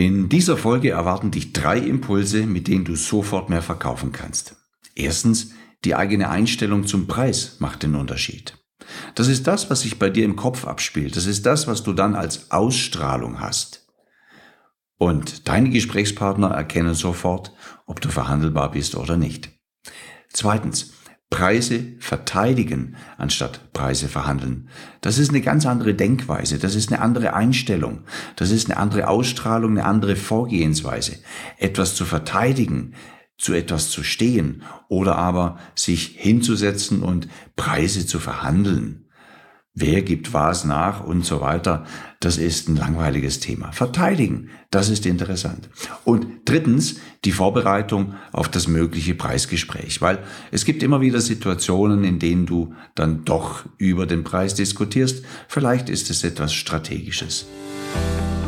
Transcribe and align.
In 0.00 0.30
dieser 0.30 0.56
Folge 0.56 0.92
erwarten 0.92 1.30
dich 1.30 1.52
drei 1.52 1.76
Impulse, 1.76 2.46
mit 2.46 2.68
denen 2.68 2.86
du 2.86 2.96
sofort 2.96 3.50
mehr 3.50 3.60
verkaufen 3.60 4.12
kannst. 4.12 4.56
Erstens, 4.94 5.50
die 5.84 5.94
eigene 5.94 6.30
Einstellung 6.30 6.86
zum 6.86 7.06
Preis 7.06 7.56
macht 7.58 7.82
den 7.82 7.94
Unterschied. 7.94 8.56
Das 9.14 9.28
ist 9.28 9.46
das, 9.46 9.68
was 9.68 9.82
sich 9.82 9.98
bei 9.98 10.08
dir 10.08 10.24
im 10.24 10.36
Kopf 10.36 10.64
abspielt. 10.64 11.16
Das 11.16 11.26
ist 11.26 11.44
das, 11.44 11.66
was 11.66 11.82
du 11.82 11.92
dann 11.92 12.14
als 12.14 12.50
Ausstrahlung 12.50 13.40
hast. 13.40 13.88
Und 14.96 15.46
deine 15.48 15.68
Gesprächspartner 15.68 16.48
erkennen 16.48 16.94
sofort, 16.94 17.52
ob 17.84 18.00
du 18.00 18.08
verhandelbar 18.08 18.70
bist 18.70 18.94
oder 18.94 19.18
nicht. 19.18 19.50
Zweitens, 20.32 20.94
Preise 21.30 21.94
verteidigen 22.00 22.96
anstatt 23.16 23.72
Preise 23.72 24.08
verhandeln. 24.08 24.68
Das 25.00 25.16
ist 25.16 25.30
eine 25.30 25.40
ganz 25.40 25.64
andere 25.64 25.94
Denkweise, 25.94 26.58
das 26.58 26.74
ist 26.74 26.92
eine 26.92 27.00
andere 27.00 27.34
Einstellung, 27.34 28.00
das 28.36 28.50
ist 28.50 28.68
eine 28.68 28.78
andere 28.78 29.08
Ausstrahlung, 29.08 29.72
eine 29.72 29.84
andere 29.84 30.16
Vorgehensweise. 30.16 31.18
Etwas 31.56 31.94
zu 31.94 32.04
verteidigen, 32.04 32.94
zu 33.38 33.54
etwas 33.54 33.90
zu 33.90 34.02
stehen 34.02 34.64
oder 34.88 35.16
aber 35.16 35.58
sich 35.74 36.16
hinzusetzen 36.18 37.02
und 37.02 37.28
Preise 37.56 38.06
zu 38.06 38.18
verhandeln 38.18 39.06
wer 39.74 40.02
gibt 40.02 40.32
was 40.32 40.64
nach 40.64 41.04
und 41.04 41.24
so 41.24 41.40
weiter. 41.40 41.84
Das 42.18 42.36
ist 42.36 42.68
ein 42.68 42.76
langweiliges 42.76 43.40
Thema. 43.40 43.72
Verteidigen, 43.72 44.50
das 44.70 44.88
ist 44.88 45.06
interessant. 45.06 45.68
Und 46.04 46.26
drittens, 46.44 46.96
die 47.24 47.32
Vorbereitung 47.32 48.14
auf 48.32 48.48
das 48.48 48.68
mögliche 48.68 49.14
Preisgespräch, 49.14 50.02
weil 50.02 50.18
es 50.50 50.64
gibt 50.64 50.82
immer 50.82 51.00
wieder 51.00 51.20
Situationen, 51.20 52.04
in 52.04 52.18
denen 52.18 52.46
du 52.46 52.74
dann 52.94 53.24
doch 53.24 53.64
über 53.78 54.06
den 54.06 54.24
Preis 54.24 54.54
diskutierst. 54.54 55.24
Vielleicht 55.48 55.88
ist 55.88 56.10
es 56.10 56.24
etwas 56.24 56.52
Strategisches. 56.52 57.46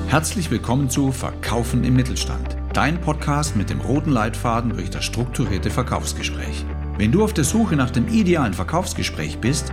Herzlich 0.09 0.51
willkommen 0.51 0.91
zu 0.91 1.11
Verkaufen 1.11 1.85
im 1.85 1.97
Mittelstand, 1.97 2.59
dein 2.75 3.01
Podcast 3.01 3.57
mit 3.57 3.71
dem 3.71 3.81
roten 3.81 4.11
Leitfaden 4.11 4.75
durch 4.75 4.91
das 4.91 5.07
strukturierte 5.07 5.71
Verkaufsgespräch. 5.71 6.67
Wenn 6.99 7.13
du 7.13 7.25
auf 7.25 7.33
der 7.33 7.45
Suche 7.45 7.77
nach 7.77 7.91
dem 7.91 8.09
idealen 8.09 8.53
Verkaufsgespräch 8.53 9.39
bist, 9.39 9.73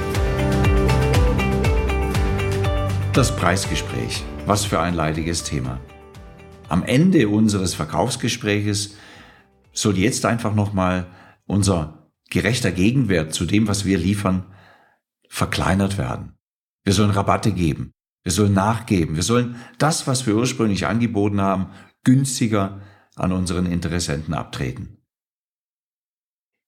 Das 3.13 3.35
Preisgespräch. 3.35 4.23
Was 4.45 4.63
für 4.63 4.79
ein 4.79 4.93
leidiges 4.93 5.43
Thema. 5.43 5.81
Am 6.69 6.81
Ende 6.81 7.27
unseres 7.27 7.73
Verkaufsgespräches 7.73 8.95
soll 9.73 9.97
jetzt 9.97 10.25
einfach 10.25 10.55
nochmal 10.55 11.07
unser 11.45 12.09
gerechter 12.29 12.71
Gegenwert 12.71 13.33
zu 13.33 13.43
dem, 13.43 13.67
was 13.67 13.83
wir 13.83 13.97
liefern, 13.97 14.45
verkleinert 15.27 15.97
werden. 15.97 16.37
Wir 16.85 16.93
sollen 16.93 17.11
Rabatte 17.11 17.51
geben. 17.51 17.91
Wir 18.23 18.31
sollen 18.31 18.53
nachgeben. 18.53 19.17
Wir 19.17 19.23
sollen 19.23 19.57
das, 19.77 20.07
was 20.07 20.25
wir 20.25 20.37
ursprünglich 20.37 20.87
angeboten 20.87 21.41
haben, 21.41 21.67
günstiger 22.05 22.79
an 23.17 23.33
unseren 23.33 23.65
Interessenten 23.65 24.33
abtreten. 24.33 25.00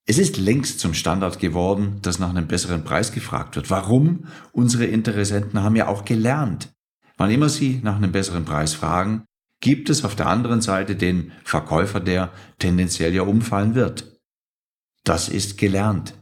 Es 0.05 0.17
ist 0.17 0.37
längst 0.37 0.79
zum 0.79 0.93
Standard 0.93 1.39
geworden, 1.39 1.99
dass 2.01 2.19
nach 2.19 2.29
einem 2.29 2.47
besseren 2.47 2.83
Preis 2.83 3.13
gefragt 3.13 3.55
wird. 3.55 3.69
Warum? 3.69 4.25
Unsere 4.51 4.85
Interessenten 4.85 5.63
haben 5.63 5.77
ja 5.77 5.87
auch 5.87 6.03
gelernt. 6.03 6.73
Wann 7.17 7.31
immer 7.31 7.47
sie 7.47 7.79
nach 7.83 7.95
einem 7.95 8.11
besseren 8.11 8.43
Preis 8.43 8.73
fragen, 8.73 9.23
gibt 9.61 9.89
es 9.89 10.03
auf 10.03 10.15
der 10.15 10.27
anderen 10.27 10.61
Seite 10.61 10.97
den 10.97 11.31
Verkäufer, 11.45 12.01
der 12.01 12.33
tendenziell 12.59 13.13
ja 13.13 13.21
umfallen 13.21 13.75
wird. 13.75 14.19
Das 15.05 15.29
ist 15.29 15.57
gelernt. 15.57 16.15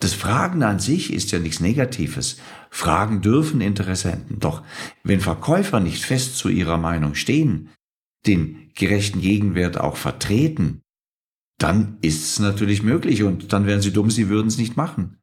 Das 0.00 0.12
Fragen 0.12 0.62
an 0.62 0.78
sich 0.78 1.12
ist 1.12 1.30
ja 1.30 1.38
nichts 1.38 1.60
Negatives. 1.60 2.38
Fragen 2.68 3.22
dürfen 3.22 3.60
Interessenten. 3.62 4.38
Doch 4.38 4.62
wenn 5.02 5.20
Verkäufer 5.20 5.80
nicht 5.80 6.04
fest 6.04 6.36
zu 6.36 6.50
ihrer 6.50 6.76
Meinung 6.76 7.14
stehen, 7.14 7.70
den 8.26 8.70
gerechten 8.74 9.20
Gegenwert 9.20 9.78
auch 9.78 9.96
vertreten, 9.96 10.81
dann 11.62 11.98
ist 12.00 12.24
es 12.24 12.38
natürlich 12.38 12.82
möglich 12.82 13.22
und 13.22 13.52
dann 13.52 13.66
wären 13.66 13.80
sie 13.80 13.92
dumm, 13.92 14.10
sie 14.10 14.28
würden 14.28 14.48
es 14.48 14.58
nicht 14.58 14.76
machen. 14.76 15.18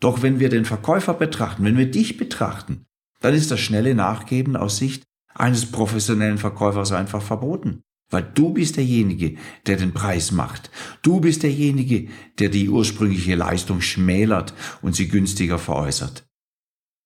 Doch 0.00 0.22
wenn 0.22 0.40
wir 0.40 0.48
den 0.48 0.64
Verkäufer 0.64 1.14
betrachten, 1.14 1.64
wenn 1.64 1.76
wir 1.76 1.90
dich 1.90 2.16
betrachten, 2.16 2.86
dann 3.20 3.34
ist 3.34 3.50
das 3.50 3.60
schnelle 3.60 3.94
Nachgeben 3.94 4.56
aus 4.56 4.78
Sicht 4.78 5.04
eines 5.34 5.66
professionellen 5.66 6.38
Verkäufers 6.38 6.92
einfach 6.92 7.22
verboten. 7.22 7.82
Weil 8.10 8.22
du 8.34 8.52
bist 8.52 8.76
derjenige, 8.76 9.36
der 9.66 9.76
den 9.76 9.92
Preis 9.92 10.32
macht. 10.32 10.70
Du 11.02 11.20
bist 11.20 11.44
derjenige, 11.44 12.08
der 12.40 12.48
die 12.48 12.68
ursprüngliche 12.68 13.36
Leistung 13.36 13.80
schmälert 13.80 14.52
und 14.82 14.96
sie 14.96 15.06
günstiger 15.06 15.58
veräußert. 15.58 16.26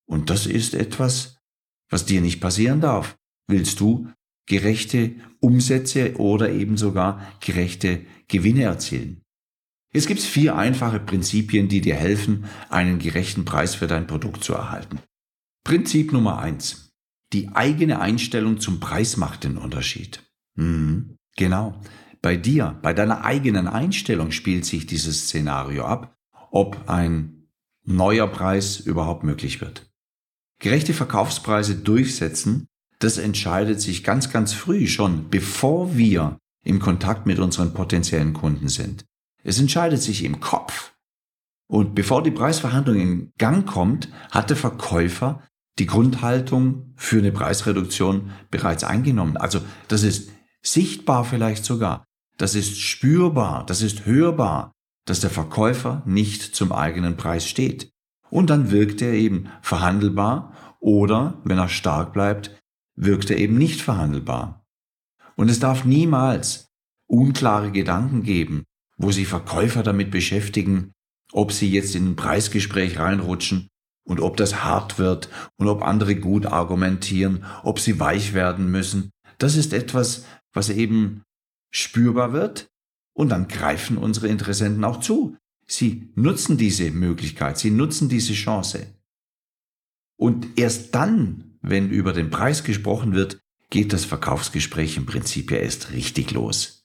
Und 0.06 0.30
das 0.30 0.46
ist 0.46 0.74
etwas, 0.74 1.36
was 1.90 2.06
dir 2.06 2.22
nicht 2.22 2.40
passieren 2.40 2.80
darf. 2.80 3.16
Willst 3.48 3.80
du 3.80 4.08
gerechte 4.46 5.14
Umsätze 5.40 6.16
oder 6.16 6.50
eben 6.50 6.76
sogar 6.76 7.20
gerechte 7.40 8.04
Gewinne 8.28 8.62
erzielen. 8.62 9.22
Es 9.92 10.06
gibt 10.06 10.20
vier 10.20 10.56
einfache 10.56 10.98
Prinzipien, 10.98 11.68
die 11.68 11.80
dir 11.80 11.94
helfen, 11.94 12.46
einen 12.68 12.98
gerechten 12.98 13.44
Preis 13.44 13.74
für 13.74 13.86
dein 13.86 14.06
Produkt 14.06 14.42
zu 14.42 14.52
erhalten. 14.54 14.98
Prinzip 15.64 16.12
Nummer 16.12 16.38
eins: 16.38 16.90
Die 17.32 17.54
eigene 17.54 18.00
Einstellung 18.00 18.58
zum 18.58 18.80
Preis 18.80 19.16
macht 19.16 19.44
den 19.44 19.56
Unterschied. 19.56 20.22
Mhm, 20.56 21.16
genau. 21.36 21.80
Bei 22.20 22.36
dir, 22.36 22.78
bei 22.82 22.92
deiner 22.92 23.24
eigenen 23.24 23.68
Einstellung 23.68 24.30
spielt 24.30 24.64
sich 24.64 24.86
dieses 24.86 25.24
Szenario 25.24 25.84
ab, 25.84 26.16
ob 26.50 26.88
ein 26.88 27.48
neuer 27.84 28.26
Preis 28.26 28.80
überhaupt 28.80 29.24
möglich 29.24 29.60
wird. 29.60 29.90
Gerechte 30.58 30.94
Verkaufspreise 30.94 31.76
durchsetzen 31.76 32.66
das 33.04 33.18
entscheidet 33.18 33.82
sich 33.82 34.02
ganz, 34.02 34.30
ganz 34.30 34.54
früh 34.54 34.86
schon, 34.86 35.28
bevor 35.28 35.94
wir 35.94 36.38
im 36.64 36.80
Kontakt 36.80 37.26
mit 37.26 37.38
unseren 37.38 37.74
potenziellen 37.74 38.32
Kunden 38.32 38.68
sind. 38.68 39.04
Es 39.42 39.60
entscheidet 39.60 40.00
sich 40.00 40.24
im 40.24 40.40
Kopf. 40.40 40.94
Und 41.66 41.94
bevor 41.94 42.22
die 42.22 42.30
Preisverhandlung 42.30 42.96
in 42.96 43.32
Gang 43.36 43.66
kommt, 43.66 44.08
hat 44.30 44.48
der 44.48 44.56
Verkäufer 44.56 45.42
die 45.78 45.84
Grundhaltung 45.84 46.94
für 46.96 47.18
eine 47.18 47.30
Preisreduktion 47.30 48.30
bereits 48.50 48.84
eingenommen. 48.84 49.36
Also 49.36 49.60
das 49.88 50.02
ist 50.02 50.30
sichtbar 50.62 51.26
vielleicht 51.26 51.66
sogar. 51.66 52.04
Das 52.38 52.54
ist 52.54 52.80
spürbar, 52.80 53.66
das 53.66 53.82
ist 53.82 54.06
hörbar, 54.06 54.72
dass 55.04 55.20
der 55.20 55.30
Verkäufer 55.30 56.02
nicht 56.06 56.56
zum 56.56 56.72
eigenen 56.72 57.18
Preis 57.18 57.46
steht. 57.46 57.90
Und 58.30 58.48
dann 58.48 58.70
wirkt 58.70 59.02
er 59.02 59.12
eben 59.12 59.50
verhandelbar 59.60 60.54
oder, 60.80 61.34
wenn 61.44 61.58
er 61.58 61.68
stark 61.68 62.14
bleibt, 62.14 62.50
wirkt 62.96 63.30
er 63.30 63.38
eben 63.38 63.56
nicht 63.58 63.80
verhandelbar. 63.80 64.64
Und 65.36 65.50
es 65.50 65.60
darf 65.60 65.84
niemals 65.84 66.68
unklare 67.06 67.72
Gedanken 67.72 68.22
geben, 68.22 68.64
wo 68.96 69.10
sich 69.10 69.26
Verkäufer 69.26 69.82
damit 69.82 70.10
beschäftigen, 70.10 70.92
ob 71.32 71.52
sie 71.52 71.70
jetzt 71.70 71.94
in 71.94 72.10
ein 72.10 72.16
Preisgespräch 72.16 72.98
reinrutschen 72.98 73.68
und 74.04 74.20
ob 74.20 74.36
das 74.36 74.64
hart 74.64 74.98
wird 74.98 75.28
und 75.56 75.68
ob 75.68 75.82
andere 75.82 76.16
gut 76.16 76.46
argumentieren, 76.46 77.44
ob 77.62 77.80
sie 77.80 77.98
weich 77.98 78.34
werden 78.34 78.70
müssen. 78.70 79.10
Das 79.38 79.56
ist 79.56 79.72
etwas, 79.72 80.24
was 80.52 80.68
eben 80.70 81.22
spürbar 81.72 82.32
wird 82.32 82.68
und 83.14 83.30
dann 83.30 83.48
greifen 83.48 83.98
unsere 83.98 84.28
Interessenten 84.28 84.84
auch 84.84 85.00
zu. 85.00 85.36
Sie 85.66 86.12
nutzen 86.14 86.56
diese 86.56 86.90
Möglichkeit, 86.90 87.58
sie 87.58 87.70
nutzen 87.70 88.08
diese 88.08 88.34
Chance. 88.34 88.86
Und 90.16 90.58
erst 90.58 90.94
dann 90.94 91.53
wenn 91.64 91.90
über 91.90 92.12
den 92.12 92.30
Preis 92.30 92.62
gesprochen 92.62 93.14
wird, 93.14 93.40
geht 93.70 93.92
das 93.92 94.04
Verkaufsgespräch 94.04 94.96
im 94.96 95.06
Prinzip 95.06 95.50
ja 95.50 95.58
erst 95.58 95.92
richtig 95.92 96.30
los. 96.32 96.82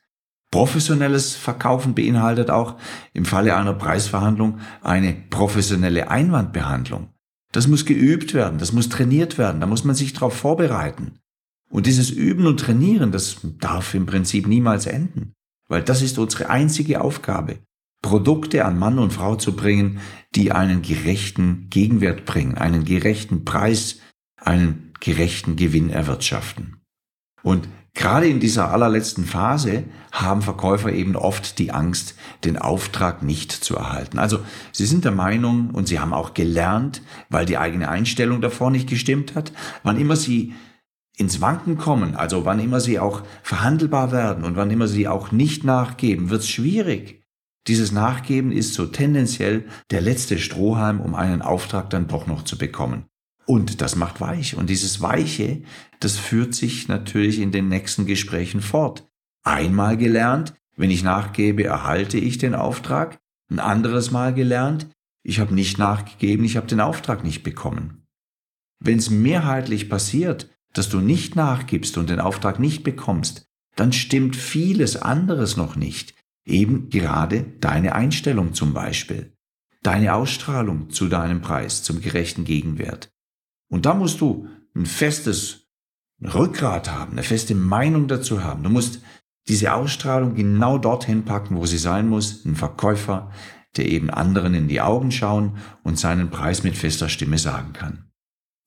Professionelles 0.52 1.36
Verkaufen 1.36 1.94
beinhaltet 1.94 2.50
auch 2.50 2.78
im 3.14 3.26
Falle 3.26 3.56
einer 3.56 3.74
Preisverhandlung 3.74 4.60
eine 4.82 5.14
professionelle 5.14 6.10
Einwandbehandlung. 6.10 7.10
Das 7.52 7.68
muss 7.68 7.86
geübt 7.86 8.34
werden, 8.34 8.58
das 8.58 8.74
muss 8.74 8.90
trainiert 8.90 9.38
werden, 9.38 9.62
da 9.62 9.68
muss 9.68 9.84
man 9.84 9.96
sich 9.96 10.14
darauf 10.14 10.36
vorbereiten. 10.36 11.20
Und 11.70 11.86
dieses 11.86 12.10
Üben 12.10 12.48
und 12.48 12.60
Trainieren, 12.60 13.12
das 13.12 13.38
darf 13.60 13.94
im 13.94 14.08
Prinzip 14.08 14.48
niemals 14.48 14.88
enden, 14.88 15.34
weil 15.68 15.84
das 15.84 16.02
ist 16.02 16.18
unsere 16.18 16.50
einzige 16.50 17.02
Aufgabe, 17.02 17.60
Produkte 18.02 18.66
an 18.66 18.80
Mann 18.80 18.98
und 18.98 19.14
Frau 19.14 19.36
zu 19.36 19.56
bringen, 19.56 20.00
die 20.34 20.52
einen 20.52 20.82
gerechten 20.82 21.68
Gegenwert 21.70 22.26
bringen, 22.26 22.58
einen 22.58 22.86
gerechten 22.86 23.46
Preis 23.46 24.00
einen 24.42 24.94
gerechten 25.00 25.56
Gewinn 25.56 25.90
erwirtschaften. 25.90 26.82
Und 27.42 27.68
gerade 27.94 28.28
in 28.28 28.40
dieser 28.40 28.72
allerletzten 28.72 29.26
Phase 29.26 29.84
haben 30.12 30.42
Verkäufer 30.42 30.92
eben 30.92 31.16
oft 31.16 31.60
die 31.60 31.72
Angst, 31.72 32.16
den 32.44 32.58
Auftrag 32.58 33.24
nicht 33.24 33.52
zu 33.52 33.76
erhalten. 33.76 34.20
Also 34.20 34.40
sie 34.72 34.86
sind 34.86 35.06
der 35.06 35.12
Meinung 35.12 35.70
und 35.72 35.88
sie 35.88 36.00
haben 36.00 36.14
auch 36.14 36.34
gelernt, 36.34 37.02
weil 37.30 37.46
die 37.46 37.58
eigene 37.58 37.90
Einstellung 37.90 38.42
davor 38.42 38.72
nicht 38.72 38.90
gestimmt 38.90 39.36
hat, 39.36 39.52
wann 39.84 40.00
immer 40.00 40.16
sie 40.16 40.54
ins 41.20 41.42
Wanken 41.42 41.78
kommen, 41.78 42.16
also 42.16 42.46
wann 42.46 42.60
immer 42.60 42.80
sie 42.80 42.98
auch 42.98 43.24
verhandelbar 43.44 44.14
werden 44.14 44.46
und 44.46 44.56
wann 44.56 44.72
immer 44.72 44.88
sie 44.88 45.08
auch 45.08 45.32
nicht 45.34 45.66
nachgeben, 45.66 46.30
wird 46.30 46.42
es 46.42 46.50
schwierig. 46.50 47.26
Dieses 47.68 47.92
Nachgeben 47.92 48.54
ist 48.54 48.74
so 48.74 48.86
tendenziell 48.86 49.66
der 49.92 50.02
letzte 50.02 50.40
Strohhalm, 50.40 51.02
um 51.02 51.16
einen 51.16 51.42
Auftrag 51.42 51.90
dann 51.90 52.08
doch 52.08 52.26
noch 52.26 52.44
zu 52.44 52.58
bekommen. 52.58 53.09
Und 53.50 53.82
das 53.82 53.96
macht 53.96 54.22
weich. 54.22 54.56
Und 54.58 54.70
dieses 54.70 55.02
Weiche, 55.02 55.64
das 56.00 56.20
führt 56.20 56.54
sich 56.54 56.88
natürlich 56.88 57.40
in 57.40 57.52
den 57.52 57.68
nächsten 57.68 58.06
Gesprächen 58.06 58.62
fort. 58.62 59.10
Einmal 59.44 59.98
gelernt, 59.98 60.54
wenn 60.78 60.92
ich 60.92 61.02
nachgebe, 61.02 61.64
erhalte 61.64 62.20
ich 62.20 62.38
den 62.38 62.54
Auftrag. 62.54 63.18
Ein 63.50 63.58
anderes 63.58 64.12
Mal 64.12 64.36
gelernt, 64.36 64.90
ich 65.24 65.40
habe 65.40 65.56
nicht 65.56 65.80
nachgegeben, 65.80 66.44
ich 66.44 66.58
habe 66.58 66.68
den 66.68 66.80
Auftrag 66.80 67.24
nicht 67.24 67.42
bekommen. 67.42 68.06
Wenn 68.80 69.00
es 69.00 69.10
mehrheitlich 69.10 69.90
passiert, 69.90 70.52
dass 70.74 70.90
du 70.90 71.00
nicht 71.00 71.36
nachgibst 71.36 71.98
und 71.98 72.12
den 72.12 72.20
Auftrag 72.20 72.60
nicht 72.60 72.84
bekommst, 72.84 73.48
dann 73.76 73.94
stimmt 73.94 74.36
vieles 74.36 74.96
anderes 74.96 75.58
noch 75.58 75.76
nicht. 75.76 76.14
Eben 76.46 76.92
gerade 76.92 77.46
deine 77.62 77.96
Einstellung 77.96 78.54
zum 78.54 78.76
Beispiel. 78.76 79.34
Deine 79.82 80.14
Ausstrahlung 80.14 80.92
zu 80.92 81.08
deinem 81.08 81.42
Preis, 81.42 81.82
zum 81.82 82.00
gerechten 82.00 82.46
Gegenwert. 82.46 83.10
Und 83.70 83.86
da 83.86 83.94
musst 83.94 84.22
du 84.22 84.48
ein 84.76 84.86
festes 84.86 85.68
Rückgrat 86.22 86.92
haben, 86.92 87.14
eine 87.14 87.24
feste 87.24 87.56
Meinung 87.56 88.08
dazu 88.08 88.44
haben. 88.44 88.64
Du 88.64 88.70
musst 88.70 89.02
diese 89.48 89.74
Ausstrahlung 89.74 90.36
genau 90.36 90.78
dorthin 90.78 91.24
packen, 91.24 91.56
wo 91.56 91.66
sie 91.66 91.78
sein 91.78 92.08
muss. 92.08 92.46
Ein 92.46 92.56
Verkäufer, 92.56 93.32
der 93.78 93.88
eben 93.88 94.10
anderen 94.10 94.54
in 94.54 94.68
die 94.68 94.82
Augen 94.82 95.12
schauen 95.12 95.58
und 95.84 95.98
seinen 95.98 96.30
Preis 96.30 96.64
mit 96.64 96.76
fester 96.76 97.10
Stimme 97.10 97.38
sagen 97.38 97.74
kann. 97.74 98.12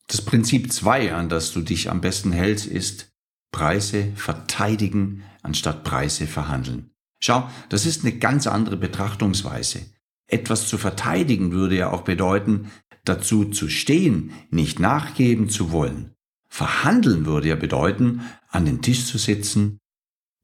Das 0.09 0.23
Prinzip 0.23 0.73
zwei, 0.73 1.15
an 1.15 1.29
das 1.29 1.53
du 1.53 1.61
dich 1.61 1.91
am 1.91 2.01
besten 2.01 2.33
hältst, 2.33 2.67
ist 2.67 3.13
Preise 3.53 4.13
verteidigen 4.15 5.23
anstatt 5.43 5.85
Preise 5.85 6.27
verhandeln. 6.27 6.91
Schau, 7.21 7.49
das 7.69 7.87
ist 7.87 8.03
eine 8.05 8.19
ganz 8.19 8.47
andere 8.47 8.77
Betrachtungsweise. 8.77 9.81
Etwas 10.27 10.67
zu 10.67 10.79
verteidigen 10.79 11.53
würde 11.53 11.77
ja 11.77 11.91
auch 11.91 12.03
bedeuten, 12.03 12.71
dazu 13.05 13.47
zu 13.47 13.69
stehen, 13.69 14.33
nicht 14.51 14.79
nachgeben 14.79 15.49
zu 15.49 15.73
wollen. 15.73 16.13
Verhandeln 16.49 17.27
würde 17.27 17.49
ja 17.49 17.57
bedeuten, 17.57 18.21
an 18.49 18.67
den 18.67 18.83
Tisch 18.83 19.07
zu 19.07 19.19
sitzen, 19.19 19.79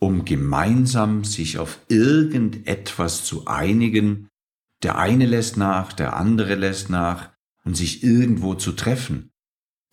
um 0.00 0.24
gemeinsam 0.24 1.24
sich 1.24 1.58
auf 1.58 1.80
irgendetwas 1.88 3.24
zu 3.24 3.46
einigen. 3.46 4.28
Der 4.82 4.96
eine 4.96 5.26
lässt 5.26 5.56
nach, 5.56 5.92
der 5.92 6.16
andere 6.16 6.54
lässt 6.54 6.88
nach 6.88 7.30
und 7.64 7.76
sich 7.76 8.02
irgendwo 8.02 8.54
zu 8.54 8.72
treffen. 8.72 9.30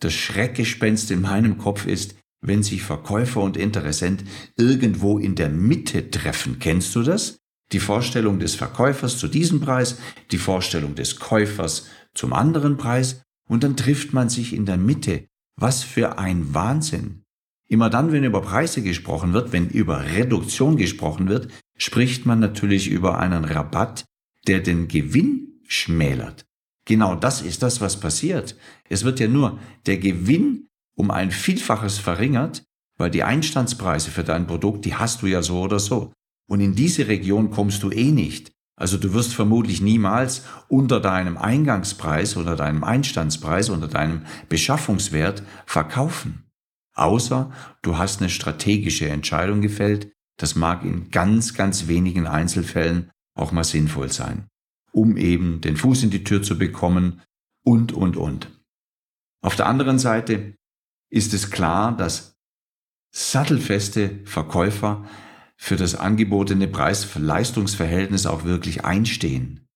Das 0.00 0.14
Schreckgespenst 0.14 1.10
in 1.10 1.22
meinem 1.22 1.58
Kopf 1.58 1.86
ist, 1.86 2.16
wenn 2.40 2.62
sich 2.62 2.82
Verkäufer 2.82 3.40
und 3.42 3.56
Interessent 3.56 4.24
irgendwo 4.56 5.18
in 5.18 5.34
der 5.34 5.48
Mitte 5.48 6.10
treffen. 6.10 6.58
Kennst 6.58 6.94
du 6.94 7.02
das? 7.02 7.38
Die 7.72 7.80
Vorstellung 7.80 8.38
des 8.38 8.54
Verkäufers 8.54 9.18
zu 9.18 9.26
diesem 9.26 9.60
Preis, 9.60 9.98
die 10.30 10.38
Vorstellung 10.38 10.94
des 10.94 11.18
Käufers 11.18 11.86
zum 12.16 12.32
anderen 12.32 12.76
Preis 12.76 13.22
und 13.48 13.62
dann 13.62 13.76
trifft 13.76 14.12
man 14.12 14.28
sich 14.28 14.52
in 14.52 14.66
der 14.66 14.76
Mitte. 14.76 15.26
Was 15.58 15.82
für 15.82 16.18
ein 16.18 16.54
Wahnsinn. 16.54 17.22
Immer 17.68 17.90
dann, 17.90 18.12
wenn 18.12 18.24
über 18.24 18.42
Preise 18.42 18.82
gesprochen 18.82 19.32
wird, 19.32 19.52
wenn 19.52 19.68
über 19.68 20.04
Reduktion 20.04 20.76
gesprochen 20.76 21.28
wird, 21.28 21.48
spricht 21.76 22.26
man 22.26 22.38
natürlich 22.38 22.88
über 22.88 23.18
einen 23.18 23.44
Rabatt, 23.44 24.04
der 24.46 24.60
den 24.60 24.86
Gewinn 24.88 25.60
schmälert. 25.66 26.44
Genau 26.84 27.16
das 27.16 27.42
ist 27.42 27.62
das, 27.62 27.80
was 27.80 27.98
passiert. 27.98 28.56
Es 28.88 29.04
wird 29.04 29.18
ja 29.18 29.26
nur 29.26 29.58
der 29.86 29.98
Gewinn 29.98 30.68
um 30.94 31.10
ein 31.10 31.32
Vielfaches 31.32 31.98
verringert, 31.98 32.62
weil 32.96 33.10
die 33.10 33.24
Einstandspreise 33.24 34.10
für 34.10 34.24
dein 34.24 34.46
Produkt, 34.46 34.84
die 34.84 34.94
hast 34.94 35.22
du 35.22 35.26
ja 35.26 35.42
so 35.42 35.60
oder 35.60 35.80
so. 35.80 36.12
Und 36.48 36.60
in 36.60 36.74
diese 36.74 37.08
Region 37.08 37.50
kommst 37.50 37.82
du 37.82 37.90
eh 37.90 38.12
nicht. 38.12 38.52
Also 38.76 38.98
du 38.98 39.14
wirst 39.14 39.34
vermutlich 39.34 39.80
niemals 39.80 40.44
unter 40.68 41.00
deinem 41.00 41.38
Eingangspreis 41.38 42.36
oder 42.36 42.56
deinem 42.56 42.84
Einstandspreis 42.84 43.70
oder 43.70 43.88
deinem 43.88 44.26
Beschaffungswert 44.48 45.42
verkaufen. 45.64 46.44
Außer 46.94 47.50
du 47.82 47.96
hast 47.96 48.20
eine 48.20 48.30
strategische 48.30 49.08
Entscheidung 49.08 49.60
gefällt. 49.60 50.12
Das 50.38 50.54
mag 50.54 50.84
in 50.84 51.10
ganz, 51.10 51.54
ganz 51.54 51.88
wenigen 51.88 52.26
Einzelfällen 52.26 53.10
auch 53.34 53.52
mal 53.52 53.64
sinnvoll 53.64 54.12
sein 54.12 54.46
um 54.96 55.18
eben 55.18 55.60
den 55.60 55.76
Fuß 55.76 56.04
in 56.04 56.10
die 56.10 56.24
Tür 56.24 56.42
zu 56.42 56.56
bekommen 56.56 57.20
und, 57.62 57.92
und, 57.92 58.16
und. 58.16 58.50
Auf 59.42 59.54
der 59.54 59.66
anderen 59.66 59.98
Seite 59.98 60.54
ist 61.10 61.34
es 61.34 61.50
klar, 61.50 61.94
dass 61.94 62.34
sattelfeste 63.14 64.20
Verkäufer 64.24 65.06
für 65.56 65.76
das 65.76 65.94
angebotene 65.94 66.68
Preis-Leistungsverhältnis 66.68 68.26
auch 68.26 68.44
wirklich 68.44 68.84
einstehen. 68.84 69.66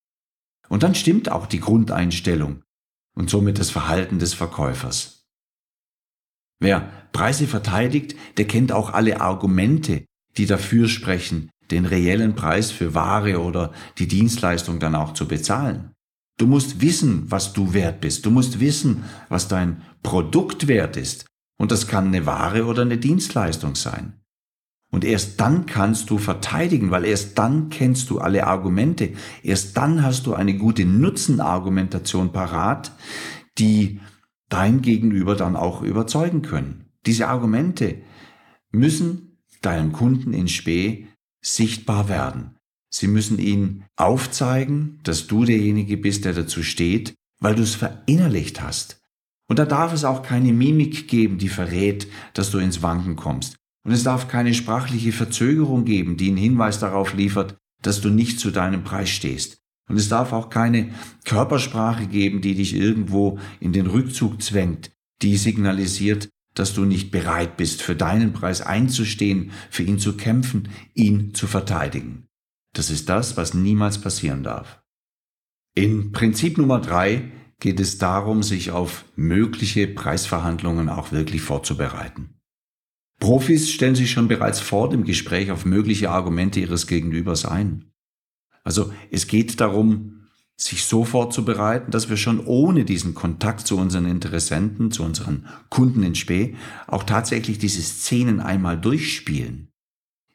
Und 0.69 0.83
dann 0.83 0.95
stimmt 0.95 1.31
auch 1.31 1.47
die 1.47 1.61
Grundeinstellung 1.61 2.63
und 3.17 3.31
somit 3.31 3.59
das 3.59 3.71
Verhalten 3.71 4.19
des 4.19 4.35
Verkäufers. 4.35 5.27
Wer 6.61 6.91
Preise 7.13 7.47
verteidigt, 7.47 8.15
der 8.37 8.47
kennt 8.47 8.71
auch 8.71 8.93
alle 8.93 9.21
Argumente, 9.21 10.05
die 10.37 10.47
dafür 10.47 10.89
sprechen, 10.89 11.51
den 11.71 11.87
reellen 11.87 12.35
Preis 12.35 12.71
für 12.71 12.95
Ware 12.95 13.41
oder 13.41 13.73
die 13.99 14.07
Dienstleistung 14.07 14.79
dann 14.79 14.95
auch 14.95 15.15
zu 15.15 15.27
bezahlen. 15.27 15.93
Du 16.39 16.47
musst 16.47 16.81
wissen, 16.81 17.31
was 17.31 17.53
du 17.53 17.75
wert 17.75 18.01
bist. 18.01 18.25
Du 18.25 18.31
musst 18.31 18.61
wissen, 18.61 19.05
was 19.29 19.49
dein 19.49 19.83
Produkt 20.03 20.69
wert 20.69 20.97
ist. 20.97 21.27
Und 21.59 21.71
das 21.71 21.87
kann 21.87 22.07
eine 22.07 22.25
Ware 22.25 22.65
oder 22.65 22.83
eine 22.83 22.97
Dienstleistung 22.97 23.75
sein. 23.75 24.20
Und 24.91 25.05
erst 25.05 25.41
dann 25.41 25.67
kannst 25.67 26.11
du 26.11 26.19
verteidigen, 26.19 26.91
weil 26.91 27.05
erst 27.05 27.39
dann 27.39 27.71
kennst 27.71 28.11
du 28.11 28.19
alle 28.19 28.47
Argumente. 28.47 29.13
Erst 29.43 29.77
dann 29.77 30.03
hast 30.03 30.27
du 30.27 30.35
eine 30.35 30.57
gute 30.57 30.85
Nutzenargumentation 30.85 32.33
parat, 32.33 32.93
die 33.59 34.01
dein 34.49 34.83
Gegenüber 34.83 35.37
dann 35.37 35.55
auch 35.55 35.83
überzeugen 35.83 36.43
können. 36.43 36.87
Diese 37.07 37.29
Argumente 37.29 37.99
müssen 38.73 39.39
deinem 39.63 39.93
Kunden 39.93 40.33
in 40.33 40.49
Spee 40.49 41.07
sichtbar 41.41 42.09
werden. 42.09 42.57
Sie 42.93 43.07
müssen 43.07 43.39
ihn 43.39 43.85
aufzeigen, 43.97 44.99
dass 45.05 45.29
du 45.29 45.45
derjenige 45.45 45.97
bist, 45.97 46.25
der 46.25 46.33
dazu 46.33 46.65
steht, 46.65 47.15
weil 47.39 47.55
du 47.55 47.63
es 47.63 47.77
verinnerlicht 47.77 48.61
hast. 48.61 49.01
Und 49.49 49.59
da 49.59 49.65
darf 49.65 49.93
es 49.93 50.05
auch 50.05 50.23
keine 50.23 50.53
Mimik 50.53 51.09
geben, 51.09 51.39
die 51.39 51.49
verrät, 51.49 52.09
dass 52.35 52.51
du 52.51 52.59
ins 52.59 52.83
Wanken 52.83 53.17
kommst. 53.17 53.57
Und 53.85 53.93
es 53.93 54.03
darf 54.03 54.29
keine 54.29 54.55
sprachliche 54.55 55.13
Verzögerung 55.13 55.85
geben, 55.85 56.17
die 56.17 56.29
einen 56.29 56.37
Hinweis 56.37 56.79
darauf 56.79 57.15
liefert, 57.15 57.57
dass 57.83 58.01
du 58.01 58.11
nicht 58.11 58.39
zu 58.39 58.51
deinem 58.51 58.85
Preis 58.85 59.09
stehst. 59.09 59.63
Und 59.89 59.97
es 59.97 60.09
darf 60.09 60.33
auch 60.33 60.51
keine 60.51 60.95
Körpersprache 61.25 62.07
geben, 62.07 62.43
die 62.43 62.55
dich 62.55 62.75
irgendwo 62.75 63.39
in 63.59 63.73
den 63.73 63.87
Rückzug 63.87 64.41
zwängt, 64.43 64.93
die 65.23 65.37
signalisiert, 65.37 66.29
dass 66.55 66.75
du 66.75 66.85
nicht 66.85 67.11
bereit 67.11 67.57
bist, 67.57 67.83
für 67.83 67.97
deinen 67.97 68.33
Preis 68.33 68.61
einzustehen, 68.61 69.53
für 69.71 69.83
ihn 69.83 69.99
zu 69.99 70.17
kämpfen, 70.17 70.69
ihn 70.95 71.35
zu 71.35 71.47
verteidigen. 71.47 72.27
Das 72.73 72.91
ist 72.91 73.09
das, 73.09 73.37
was 73.37 73.55
niemals 73.55 74.01
passieren 74.01 74.43
darf. 74.43 74.81
In 75.75 76.13
Prinzip 76.13 76.59
Nummer 76.59 76.81
drei 76.81 77.31
geht 77.61 77.81
es 77.81 77.99
darum, 77.99 78.43
sich 78.43 78.71
auf 78.71 79.05
mögliche 79.17 79.87
Preisverhandlungen 79.87 80.89
auch 80.89 81.13
wirklich 81.13 81.43
vorzubereiten. 81.43 82.40
Profis 83.21 83.71
stellen 83.71 83.95
sich 83.95 84.11
schon 84.11 84.29
bereits 84.29 84.61
vor 84.61 84.89
dem 84.89 85.05
Gespräch 85.05 85.51
auf 85.51 85.65
mögliche 85.65 86.11
Argumente 86.11 86.59
ihres 86.59 86.87
Gegenübers 86.87 87.45
ein. 87.45 87.85
Also 88.65 88.93
es 89.11 89.27
geht 89.27 89.61
darum, 89.61 90.27
sich 90.57 90.85
so 90.85 91.05
vorzubereiten, 91.05 91.91
dass 91.91 92.11
wir 92.11 92.17
schon 92.17 92.45
ohne 92.45 92.85
diesen 92.85 93.15
Kontakt 93.15 93.67
zu 93.67 93.79
unseren 93.79 94.07
Interessenten, 94.07 94.91
zu 94.91 95.03
unseren 95.03 95.47
Kunden 95.69 96.03
in 96.03 96.15
Spee, 96.15 96.57
auch 96.87 97.03
tatsächlich 97.05 97.59
diese 97.59 97.83
Szenen 97.83 98.41
einmal 98.41 98.79
durchspielen. 98.79 99.69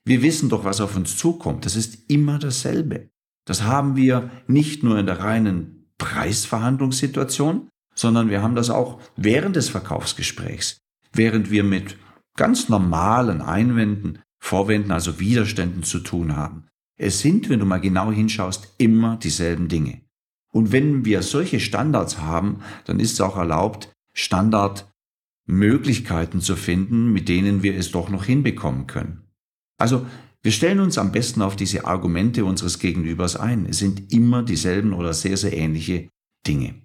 Wir 0.03 0.21
wissen 0.21 0.49
doch, 0.49 0.63
was 0.63 0.81
auf 0.81 0.95
uns 0.95 1.17
zukommt. 1.17 1.65
Das 1.65 1.75
ist 1.75 2.09
immer 2.09 2.39
dasselbe. 2.39 3.09
Das 3.45 3.63
haben 3.63 3.95
wir 3.95 4.31
nicht 4.47 4.83
nur 4.83 4.97
in 4.97 5.05
der 5.05 5.19
reinen 5.19 5.91
Preisverhandlungssituation, 5.97 7.69
sondern 7.93 8.29
wir 8.29 8.41
haben 8.41 8.55
das 8.55 8.69
auch 8.69 8.99
während 9.15 9.55
des 9.55 9.69
Verkaufsgesprächs, 9.69 10.77
während 11.13 11.49
wir 11.51 11.63
mit 11.63 11.97
ganz 12.35 12.69
normalen 12.69 13.41
Einwänden, 13.41 14.19
Vorwänden, 14.39 14.91
also 14.91 15.19
Widerständen 15.19 15.83
zu 15.83 15.99
tun 15.99 16.35
haben. 16.35 16.67
Es 16.97 17.19
sind, 17.19 17.49
wenn 17.49 17.59
du 17.59 17.65
mal 17.65 17.79
genau 17.81 18.11
hinschaust, 18.11 18.75
immer 18.77 19.17
dieselben 19.17 19.67
Dinge. 19.67 20.01
Und 20.51 20.71
wenn 20.71 21.03
wir 21.03 21.21
solche 21.21 21.59
Standards 21.59 22.19
haben, 22.19 22.61
dann 22.85 22.99
ist 22.99 23.13
es 23.13 23.21
auch 23.21 23.35
erlaubt, 23.35 23.91
Standard 24.13 24.89
Möglichkeiten 25.45 26.41
zu 26.41 26.55
finden, 26.55 27.11
mit 27.11 27.27
denen 27.27 27.63
wir 27.63 27.75
es 27.75 27.91
doch 27.91 28.09
noch 28.09 28.23
hinbekommen 28.23 28.87
können. 28.87 29.27
Also 29.77 30.05
wir 30.41 30.51
stellen 30.51 30.79
uns 30.79 30.97
am 30.97 31.11
besten 31.11 31.41
auf 31.41 31.55
diese 31.55 31.85
Argumente 31.85 32.45
unseres 32.45 32.79
Gegenübers 32.79 33.35
ein. 33.35 33.65
Es 33.65 33.79
sind 33.79 34.13
immer 34.13 34.43
dieselben 34.43 34.93
oder 34.93 35.13
sehr, 35.13 35.37
sehr 35.37 35.53
ähnliche 35.53 36.09
Dinge. 36.47 36.75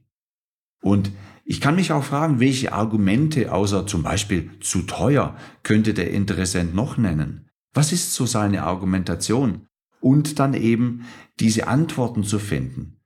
Und 0.82 1.12
ich 1.50 1.60
kann 1.60 1.74
mich 1.74 1.90
auch 1.90 2.04
fragen, 2.04 2.38
welche 2.38 2.72
Argumente 2.72 3.52
außer 3.52 3.84
zum 3.84 4.04
Beispiel 4.04 4.52
zu 4.60 4.82
teuer 4.82 5.36
könnte 5.64 5.94
der 5.94 6.12
Interessent 6.12 6.76
noch 6.76 6.96
nennen? 6.96 7.50
Was 7.74 7.90
ist 7.90 8.14
so 8.14 8.24
seine 8.24 8.62
Argumentation? 8.62 9.66
Und 10.00 10.38
dann 10.38 10.54
eben 10.54 11.06
diese 11.40 11.66
Antworten 11.66 12.22
zu 12.22 12.38
finden, 12.38 13.00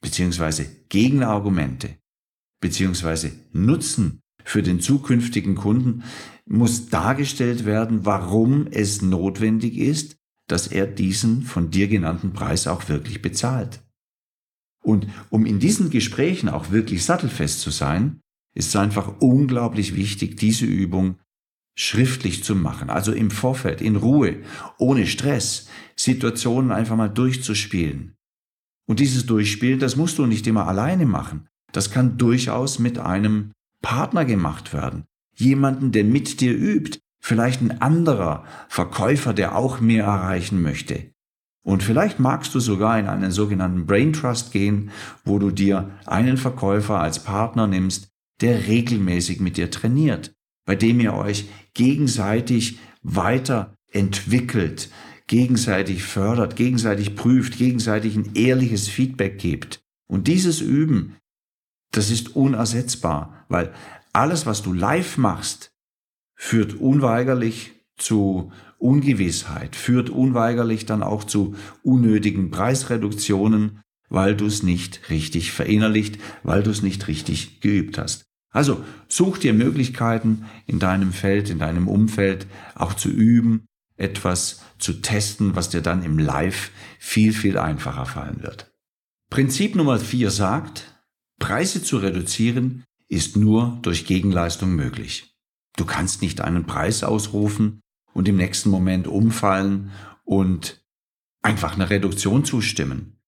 beziehungsweise 0.00 0.64
Gegenargumente, 0.88 1.98
beziehungsweise 2.62 3.32
Nutzen 3.52 4.22
für 4.42 4.62
den 4.62 4.80
zukünftigen 4.80 5.54
Kunden 5.54 6.04
muss 6.46 6.88
dargestellt 6.88 7.66
werden, 7.66 8.06
warum 8.06 8.66
es 8.70 9.02
notwendig 9.02 9.76
ist, 9.76 10.16
dass 10.48 10.68
er 10.68 10.86
diesen 10.86 11.42
von 11.42 11.70
dir 11.70 11.88
genannten 11.88 12.32
Preis 12.32 12.66
auch 12.66 12.88
wirklich 12.88 13.20
bezahlt. 13.20 13.82
Und 14.82 15.06
um 15.30 15.46
in 15.46 15.58
diesen 15.58 15.90
Gesprächen 15.90 16.48
auch 16.48 16.70
wirklich 16.70 17.04
sattelfest 17.04 17.60
zu 17.60 17.70
sein, 17.70 18.20
ist 18.54 18.68
es 18.68 18.76
einfach 18.76 19.20
unglaublich 19.20 19.96
wichtig, 19.96 20.36
diese 20.36 20.66
Übung 20.66 21.16
schriftlich 21.74 22.44
zu 22.44 22.54
machen, 22.54 22.90
also 22.90 23.12
im 23.12 23.30
Vorfeld, 23.30 23.80
in 23.80 23.96
Ruhe, 23.96 24.42
ohne 24.78 25.06
Stress, 25.06 25.68
Situationen 25.96 26.70
einfach 26.70 26.96
mal 26.96 27.08
durchzuspielen. 27.08 28.14
Und 28.86 29.00
dieses 29.00 29.24
Durchspielen, 29.26 29.78
das 29.78 29.96
musst 29.96 30.18
du 30.18 30.26
nicht 30.26 30.46
immer 30.46 30.66
alleine 30.66 31.06
machen. 31.06 31.48
Das 31.72 31.90
kann 31.90 32.18
durchaus 32.18 32.78
mit 32.78 32.98
einem 32.98 33.52
Partner 33.80 34.24
gemacht 34.24 34.72
werden. 34.72 35.04
Jemanden, 35.34 35.92
der 35.92 36.04
mit 36.04 36.40
dir 36.40 36.54
übt. 36.54 36.98
Vielleicht 37.24 37.62
ein 37.62 37.80
anderer 37.80 38.44
Verkäufer, 38.68 39.32
der 39.32 39.56
auch 39.56 39.80
mehr 39.80 40.04
erreichen 40.04 40.60
möchte. 40.60 41.11
Und 41.64 41.82
vielleicht 41.82 42.18
magst 42.18 42.54
du 42.54 42.60
sogar 42.60 42.98
in 42.98 43.06
einen 43.06 43.30
sogenannten 43.30 43.86
Brain 43.86 44.12
Trust 44.12 44.50
gehen, 44.50 44.90
wo 45.24 45.38
du 45.38 45.50
dir 45.50 45.90
einen 46.06 46.36
Verkäufer 46.36 47.00
als 47.00 47.22
Partner 47.22 47.66
nimmst, 47.66 48.08
der 48.40 48.66
regelmäßig 48.66 49.40
mit 49.40 49.56
dir 49.56 49.70
trainiert, 49.70 50.34
bei 50.66 50.74
dem 50.74 50.98
ihr 50.98 51.14
euch 51.14 51.48
gegenseitig 51.74 52.78
weiterentwickelt, 53.02 54.90
gegenseitig 55.28 56.02
fördert, 56.02 56.56
gegenseitig 56.56 57.14
prüft, 57.14 57.56
gegenseitig 57.56 58.16
ein 58.16 58.34
ehrliches 58.34 58.88
Feedback 58.88 59.38
gibt. 59.38 59.80
Und 60.08 60.26
dieses 60.26 60.60
Üben, 60.60 61.16
das 61.92 62.10
ist 62.10 62.34
unersetzbar, 62.34 63.44
weil 63.48 63.72
alles, 64.12 64.46
was 64.46 64.62
du 64.62 64.72
live 64.72 65.16
machst, 65.16 65.72
führt 66.34 66.74
unweigerlich 66.74 67.72
zu 67.96 68.50
Ungewissheit, 68.82 69.76
führt 69.76 70.10
unweigerlich 70.10 70.86
dann 70.86 71.02
auch 71.02 71.24
zu 71.24 71.54
unnötigen 71.82 72.50
Preisreduktionen, 72.50 73.80
weil 74.08 74.36
du 74.36 74.46
es 74.46 74.62
nicht 74.62 75.08
richtig 75.08 75.52
verinnerlicht, 75.52 76.18
weil 76.42 76.62
du 76.62 76.70
es 76.70 76.82
nicht 76.82 77.06
richtig 77.08 77.60
geübt 77.60 77.96
hast. 77.96 78.24
Also 78.50 78.84
such 79.08 79.38
dir 79.38 79.54
Möglichkeiten 79.54 80.44
in 80.66 80.78
deinem 80.78 81.12
Feld, 81.12 81.48
in 81.48 81.58
deinem 81.58 81.88
Umfeld 81.88 82.46
auch 82.74 82.94
zu 82.94 83.08
üben, 83.08 83.66
etwas 83.96 84.62
zu 84.78 84.94
testen, 85.00 85.54
was 85.56 85.70
dir 85.70 85.80
dann 85.80 86.02
im 86.02 86.18
Live 86.18 86.70
viel, 86.98 87.32
viel 87.32 87.56
einfacher 87.56 88.04
fallen 88.04 88.42
wird. 88.42 88.70
Prinzip 89.30 89.76
Nummer 89.76 89.98
vier 89.98 90.30
sagt, 90.30 91.00
Preise 91.38 91.82
zu 91.82 91.98
reduzieren 91.98 92.84
ist 93.08 93.36
nur 93.36 93.78
durch 93.82 94.06
Gegenleistung 94.06 94.74
möglich. 94.74 95.34
Du 95.76 95.86
kannst 95.86 96.20
nicht 96.20 96.42
einen 96.42 96.66
Preis 96.66 97.02
ausrufen 97.04 97.81
und 98.14 98.28
im 98.28 98.36
nächsten 98.36 98.70
Moment 98.70 99.06
umfallen 99.06 99.90
und 100.24 100.84
einfach 101.42 101.74
einer 101.74 101.90
Reduktion 101.90 102.44
zustimmen. 102.44 103.18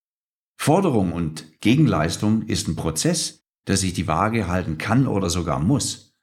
Forderung 0.56 1.12
und 1.12 1.60
Gegenleistung 1.60 2.42
ist 2.42 2.68
ein 2.68 2.76
Prozess, 2.76 3.44
der 3.66 3.76
sich 3.76 3.92
die 3.92 4.06
Waage 4.06 4.46
halten 4.46 4.78
kann 4.78 5.06
oder 5.06 5.30
sogar 5.30 5.58
muss. 5.58 6.14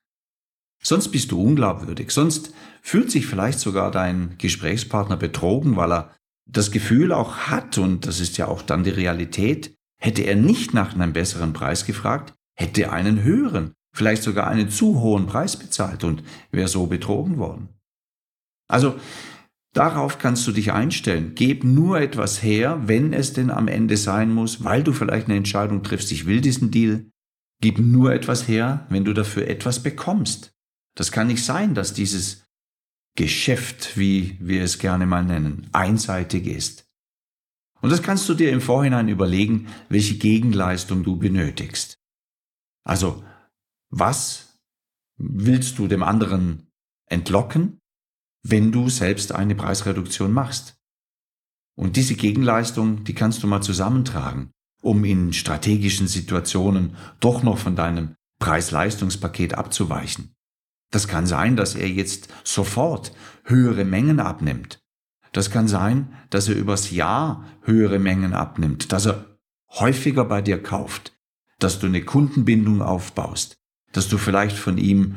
Sonst 0.83 1.09
bist 1.09 1.31
du 1.31 1.41
unglaubwürdig, 1.41 2.11
sonst 2.11 2.53
fühlt 2.81 3.11
sich 3.11 3.27
vielleicht 3.27 3.59
sogar 3.59 3.91
dein 3.91 4.35
Gesprächspartner 4.37 5.17
betrogen, 5.17 5.75
weil 5.75 5.91
er 5.91 6.15
das 6.49 6.71
Gefühl 6.71 7.11
auch 7.11 7.35
hat, 7.35 7.77
und 7.77 8.07
das 8.07 8.19
ist 8.19 8.37
ja 8.37 8.47
auch 8.47 8.61
dann 8.61 8.83
die 8.83 8.89
Realität, 8.89 9.75
Hätte 10.01 10.23
er 10.23 10.35
nicht 10.35 10.73
nach 10.73 10.95
einem 10.95 11.13
besseren 11.13 11.53
Preis 11.53 11.85
gefragt, 11.85 12.33
hätte 12.55 12.81
er 12.81 12.91
einen 12.91 13.21
höheren, 13.21 13.73
vielleicht 13.95 14.23
sogar 14.23 14.47
einen 14.47 14.71
zu 14.71 14.99
hohen 14.99 15.27
Preis 15.27 15.55
bezahlt 15.55 16.03
und 16.03 16.23
wäre 16.49 16.67
so 16.67 16.87
betrogen 16.87 17.37
worden. 17.37 17.69
Also 18.71 18.99
darauf 19.73 20.17
kannst 20.17 20.47
du 20.47 20.51
dich 20.51 20.71
einstellen. 20.71 21.35
Geb 21.35 21.63
nur 21.63 21.99
etwas 21.99 22.41
her, 22.41 22.81
wenn 22.85 23.13
es 23.13 23.33
denn 23.33 23.51
am 23.51 23.67
Ende 23.67 23.97
sein 23.97 24.33
muss, 24.33 24.63
weil 24.63 24.83
du 24.83 24.93
vielleicht 24.93 25.27
eine 25.27 25.37
Entscheidung 25.37 25.83
triffst, 25.83 26.11
ich 26.11 26.25
will 26.25 26.41
diesen 26.41 26.71
Deal. 26.71 27.05
Gib 27.61 27.77
nur 27.77 28.13
etwas 28.13 28.47
her, 28.47 28.87
wenn 28.89 29.05
du 29.05 29.13
dafür 29.13 29.47
etwas 29.47 29.83
bekommst. 29.83 30.53
Das 30.95 31.11
kann 31.11 31.27
nicht 31.27 31.43
sein, 31.43 31.75
dass 31.75 31.93
dieses 31.93 32.45
Geschäft, 33.15 33.97
wie 33.97 34.37
wir 34.39 34.63
es 34.63 34.79
gerne 34.79 35.05
mal 35.05 35.23
nennen, 35.23 35.69
einseitig 35.73 36.47
ist. 36.47 36.87
Und 37.81 37.91
das 37.91 38.01
kannst 38.01 38.29
du 38.29 38.33
dir 38.33 38.51
im 38.51 38.61
Vorhinein 38.61 39.09
überlegen, 39.09 39.67
welche 39.89 40.15
Gegenleistung 40.17 41.03
du 41.03 41.17
benötigst. 41.17 41.97
Also, 42.83 43.23
was 43.89 44.59
willst 45.17 45.77
du 45.77 45.87
dem 45.87 46.03
anderen 46.03 46.67
entlocken, 47.07 47.80
wenn 48.43 48.71
du 48.71 48.89
selbst 48.89 49.33
eine 49.33 49.55
Preisreduktion 49.55 50.31
machst? 50.31 50.77
Und 51.75 51.95
diese 51.95 52.15
Gegenleistung, 52.15 53.03
die 53.03 53.13
kannst 53.13 53.43
du 53.43 53.47
mal 53.47 53.61
zusammentragen, 53.61 54.51
um 54.81 55.03
in 55.05 55.33
strategischen 55.33 56.07
Situationen 56.07 56.95
doch 57.19 57.43
noch 57.43 57.57
von 57.57 57.75
deinem 57.75 58.15
Preis-Leistungspaket 58.39 59.53
abzuweichen. 59.53 60.33
Das 60.91 61.07
kann 61.07 61.25
sein, 61.25 61.55
dass 61.55 61.75
er 61.75 61.87
jetzt 61.87 62.27
sofort 62.43 63.13
höhere 63.45 63.85
Mengen 63.85 64.19
abnimmt 64.19 64.81
das 65.31 65.49
kann 65.49 65.67
sein, 65.67 66.13
dass 66.29 66.49
er 66.49 66.55
übers 66.55 66.91
Jahr 66.91 67.45
höhere 67.63 67.99
Mengen 67.99 68.33
abnimmt, 68.33 68.91
dass 68.91 69.05
er 69.05 69.37
häufiger 69.69 70.25
bei 70.25 70.41
dir 70.41 70.61
kauft, 70.61 71.17
dass 71.59 71.79
du 71.79 71.87
eine 71.87 72.03
Kundenbindung 72.03 72.81
aufbaust, 72.81 73.57
dass 73.93 74.09
du 74.09 74.17
vielleicht 74.17 74.57
von 74.57 74.77
ihm 74.77 75.15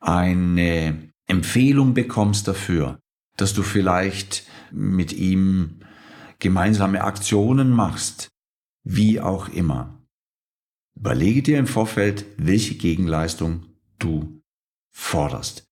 eine 0.00 1.11
Empfehlung 1.32 1.94
bekommst 1.94 2.46
dafür, 2.46 3.00
dass 3.38 3.54
du 3.54 3.62
vielleicht 3.62 4.46
mit 4.70 5.14
ihm 5.14 5.80
gemeinsame 6.38 7.02
Aktionen 7.04 7.70
machst, 7.70 8.28
wie 8.84 9.18
auch 9.18 9.48
immer. 9.48 9.98
Überlege 10.94 11.42
dir 11.42 11.58
im 11.58 11.66
Vorfeld, 11.66 12.26
welche 12.36 12.74
Gegenleistung 12.74 13.64
du 13.98 14.42
forderst. 14.90 15.64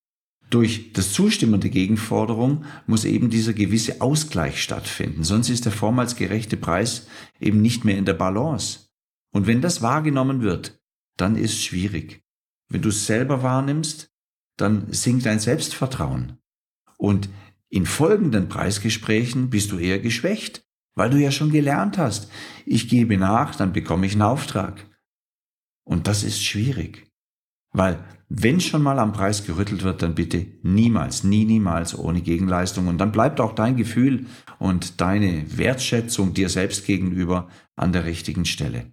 Durch 0.48 0.94
das 0.94 1.12
Zustimmen 1.12 1.60
der 1.60 1.70
Gegenforderung 1.70 2.64
muss 2.86 3.04
eben 3.04 3.28
dieser 3.28 3.52
gewisse 3.52 4.00
Ausgleich 4.00 4.62
stattfinden, 4.62 5.24
sonst 5.24 5.50
ist 5.50 5.66
der 5.66 5.72
vormals 5.72 6.16
gerechte 6.16 6.56
Preis 6.56 7.06
eben 7.38 7.60
nicht 7.60 7.84
mehr 7.84 7.98
in 7.98 8.06
der 8.06 8.14
Balance. 8.14 8.88
Und 9.30 9.46
wenn 9.46 9.60
das 9.60 9.82
wahrgenommen 9.82 10.40
wird, 10.40 10.80
dann 11.18 11.36
ist 11.36 11.52
es 11.52 11.62
schwierig. 11.62 12.22
Wenn 12.70 12.80
du 12.80 12.88
es 12.88 13.06
selber 13.06 13.42
wahrnimmst, 13.42 14.09
dann 14.60 14.92
sinkt 14.92 15.26
dein 15.26 15.38
Selbstvertrauen. 15.38 16.38
Und 16.98 17.28
in 17.68 17.86
folgenden 17.86 18.48
Preisgesprächen 18.48 19.50
bist 19.50 19.72
du 19.72 19.78
eher 19.78 20.00
geschwächt, 20.00 20.64
weil 20.94 21.10
du 21.10 21.18
ja 21.18 21.30
schon 21.30 21.50
gelernt 21.50 21.98
hast, 21.98 22.30
ich 22.66 22.88
gebe 22.88 23.16
nach, 23.16 23.54
dann 23.54 23.72
bekomme 23.72 24.06
ich 24.06 24.12
einen 24.12 24.22
Auftrag. 24.22 24.86
Und 25.84 26.06
das 26.06 26.24
ist 26.24 26.44
schwierig, 26.44 27.10
weil 27.72 28.04
wenn 28.28 28.60
schon 28.60 28.82
mal 28.82 29.00
am 29.00 29.12
Preis 29.12 29.44
gerüttelt 29.44 29.82
wird, 29.82 30.02
dann 30.02 30.14
bitte 30.14 30.46
niemals, 30.62 31.24
nie, 31.24 31.44
niemals 31.44 31.98
ohne 31.98 32.20
Gegenleistung. 32.20 32.86
Und 32.86 32.98
dann 32.98 33.10
bleibt 33.10 33.40
auch 33.40 33.56
dein 33.56 33.76
Gefühl 33.76 34.26
und 34.60 35.00
deine 35.00 35.58
Wertschätzung 35.58 36.32
dir 36.32 36.48
selbst 36.48 36.86
gegenüber 36.86 37.48
an 37.74 37.92
der 37.92 38.04
richtigen 38.04 38.44
Stelle. 38.44 38.92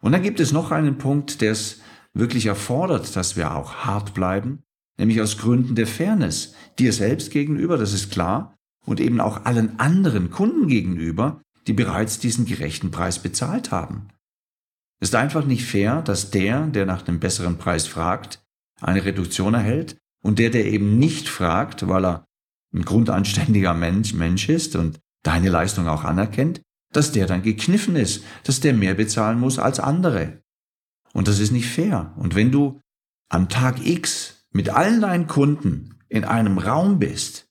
Und 0.00 0.12
dann 0.12 0.22
gibt 0.22 0.40
es 0.40 0.52
noch 0.52 0.70
einen 0.70 0.96
Punkt, 0.96 1.42
der 1.42 1.52
es 1.52 1.82
wirklich 2.14 2.46
erfordert, 2.46 3.14
dass 3.14 3.36
wir 3.36 3.54
auch 3.54 3.84
hart 3.84 4.14
bleiben, 4.14 4.62
nämlich 4.98 5.20
aus 5.20 5.38
Gründen 5.38 5.74
der 5.74 5.86
Fairness. 5.86 6.54
Dir 6.78 6.92
selbst 6.92 7.30
gegenüber, 7.30 7.76
das 7.76 7.92
ist 7.92 8.10
klar, 8.10 8.56
und 8.84 9.00
eben 9.00 9.20
auch 9.20 9.44
allen 9.44 9.78
anderen 9.78 10.30
Kunden 10.30 10.66
gegenüber, 10.66 11.40
die 11.66 11.72
bereits 11.72 12.18
diesen 12.18 12.44
gerechten 12.44 12.90
Preis 12.90 13.20
bezahlt 13.20 13.70
haben. 13.70 14.08
Es 15.00 15.10
ist 15.10 15.14
einfach 15.14 15.44
nicht 15.44 15.64
fair, 15.64 16.02
dass 16.02 16.30
der, 16.30 16.66
der 16.66 16.86
nach 16.86 17.02
dem 17.02 17.20
besseren 17.20 17.58
Preis 17.58 17.86
fragt, 17.86 18.42
eine 18.80 19.04
Reduktion 19.04 19.54
erhält 19.54 19.96
und 20.22 20.38
der, 20.38 20.50
der 20.50 20.66
eben 20.66 20.98
nicht 20.98 21.28
fragt, 21.28 21.88
weil 21.88 22.04
er 22.04 22.24
ein 22.74 22.84
grundanständiger 22.84 23.74
Mensch, 23.74 24.14
Mensch 24.14 24.48
ist 24.48 24.76
und 24.76 24.98
deine 25.22 25.50
Leistung 25.50 25.88
auch 25.88 26.04
anerkennt, 26.04 26.62
dass 26.92 27.12
der 27.12 27.26
dann 27.26 27.42
gekniffen 27.42 27.96
ist, 27.96 28.24
dass 28.44 28.60
der 28.60 28.74
mehr 28.74 28.94
bezahlen 28.94 29.38
muss 29.38 29.58
als 29.58 29.80
andere. 29.80 30.42
Und 31.12 31.28
das 31.28 31.38
ist 31.38 31.50
nicht 31.50 31.68
fair. 31.68 32.14
Und 32.16 32.34
wenn 32.34 32.50
du 32.50 32.80
am 33.28 33.48
Tag 33.48 33.84
X 33.84 34.41
mit 34.52 34.68
allen 34.68 35.00
deinen 35.00 35.26
Kunden 35.26 35.96
in 36.08 36.24
einem 36.24 36.58
Raum 36.58 36.98
bist 36.98 37.48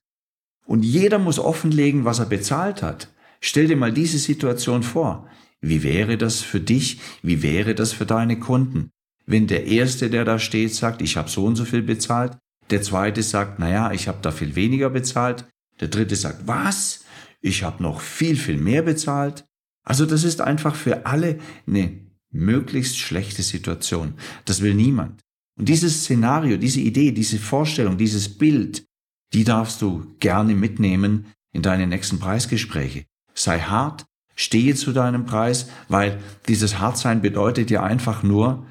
und 0.65 0.83
jeder 0.83 1.19
muss 1.19 1.39
offenlegen, 1.39 2.05
was 2.05 2.19
er 2.19 2.27
bezahlt 2.27 2.81
hat, 2.81 3.09
stell 3.41 3.67
dir 3.67 3.75
mal 3.75 3.91
diese 3.91 4.17
Situation 4.17 4.83
vor. 4.83 5.27
Wie 5.59 5.83
wäre 5.83 6.17
das 6.17 6.41
für 6.41 6.59
dich? 6.59 6.99
Wie 7.21 7.43
wäre 7.43 7.75
das 7.75 7.93
für 7.93 8.05
deine 8.05 8.39
Kunden? 8.39 8.89
Wenn 9.25 9.47
der 9.47 9.65
Erste, 9.65 10.09
der 10.09 10.25
da 10.25 10.39
steht, 10.39 10.73
sagt, 10.73 11.01
ich 11.01 11.17
habe 11.17 11.29
so 11.29 11.45
und 11.45 11.55
so 11.55 11.65
viel 11.65 11.83
bezahlt, 11.83 12.37
der 12.69 12.81
Zweite 12.81 13.21
sagt, 13.21 13.59
naja, 13.59 13.91
ich 13.91 14.07
habe 14.07 14.19
da 14.21 14.31
viel 14.31 14.55
weniger 14.55 14.89
bezahlt, 14.89 15.45
der 15.79 15.89
Dritte 15.89 16.15
sagt, 16.15 16.47
was? 16.47 17.03
Ich 17.41 17.63
habe 17.63 17.83
noch 17.83 18.01
viel, 18.01 18.35
viel 18.35 18.57
mehr 18.57 18.81
bezahlt. 18.81 19.45
Also 19.83 20.05
das 20.05 20.23
ist 20.23 20.41
einfach 20.41 20.75
für 20.75 21.05
alle 21.05 21.39
eine 21.67 21.99
möglichst 22.31 22.97
schlechte 22.97 23.41
Situation. 23.41 24.13
Das 24.45 24.61
will 24.61 24.73
niemand. 24.73 25.21
Und 25.57 25.69
dieses 25.69 26.01
Szenario, 26.01 26.57
diese 26.57 26.79
Idee, 26.79 27.11
diese 27.11 27.39
Vorstellung, 27.39 27.97
dieses 27.97 28.37
Bild, 28.37 28.85
die 29.33 29.43
darfst 29.43 29.81
du 29.81 30.15
gerne 30.19 30.55
mitnehmen 30.55 31.27
in 31.53 31.61
deine 31.61 31.87
nächsten 31.87 32.19
Preisgespräche. 32.19 33.05
Sei 33.33 33.59
hart, 33.59 34.05
stehe 34.35 34.75
zu 34.75 34.91
deinem 34.91 35.25
Preis, 35.25 35.69
weil 35.87 36.21
dieses 36.47 36.79
Hartsein 36.79 37.21
bedeutet 37.21 37.69
dir 37.69 37.83
einfach 37.83 38.23
nur, 38.23 38.65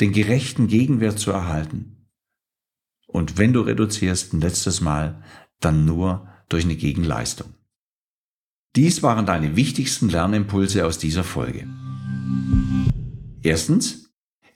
den 0.00 0.12
gerechten 0.12 0.66
Gegenwert 0.66 1.18
zu 1.18 1.30
erhalten. 1.30 2.08
Und 3.06 3.38
wenn 3.38 3.52
du 3.52 3.60
reduzierst 3.60 4.32
ein 4.32 4.40
letztes 4.40 4.80
Mal, 4.80 5.22
dann 5.60 5.84
nur 5.84 6.28
durch 6.48 6.64
eine 6.64 6.76
Gegenleistung. 6.76 7.54
Dies 8.74 9.02
waren 9.02 9.24
deine 9.24 9.56
wichtigsten 9.56 10.10
Lernimpulse 10.10 10.84
aus 10.84 10.98
dieser 10.98 11.24
Folge. 11.24 11.66
Erstens, 13.42 14.05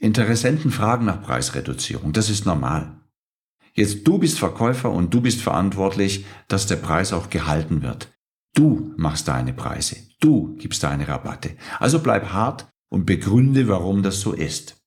Interessenten 0.00 0.70
fragen 0.70 1.04
nach 1.04 1.22
Preisreduzierung. 1.22 2.12
Das 2.12 2.30
ist 2.30 2.46
normal. 2.46 2.98
Jetzt 3.74 4.06
du 4.08 4.18
bist 4.18 4.38
Verkäufer 4.38 4.90
und 4.90 5.12
du 5.12 5.20
bist 5.20 5.42
verantwortlich, 5.42 6.24
dass 6.48 6.66
der 6.66 6.76
Preis 6.76 7.12
auch 7.12 7.28
gehalten 7.28 7.82
wird. 7.82 8.10
Du 8.54 8.92
machst 8.96 9.28
deine 9.28 9.52
Preise. 9.52 9.96
Du 10.18 10.56
gibst 10.56 10.82
deine 10.82 11.06
Rabatte. 11.06 11.56
Also 11.78 12.00
bleib 12.00 12.32
hart 12.32 12.66
und 12.88 13.04
begründe, 13.04 13.68
warum 13.68 14.02
das 14.02 14.20
so 14.20 14.32
ist. 14.32 14.82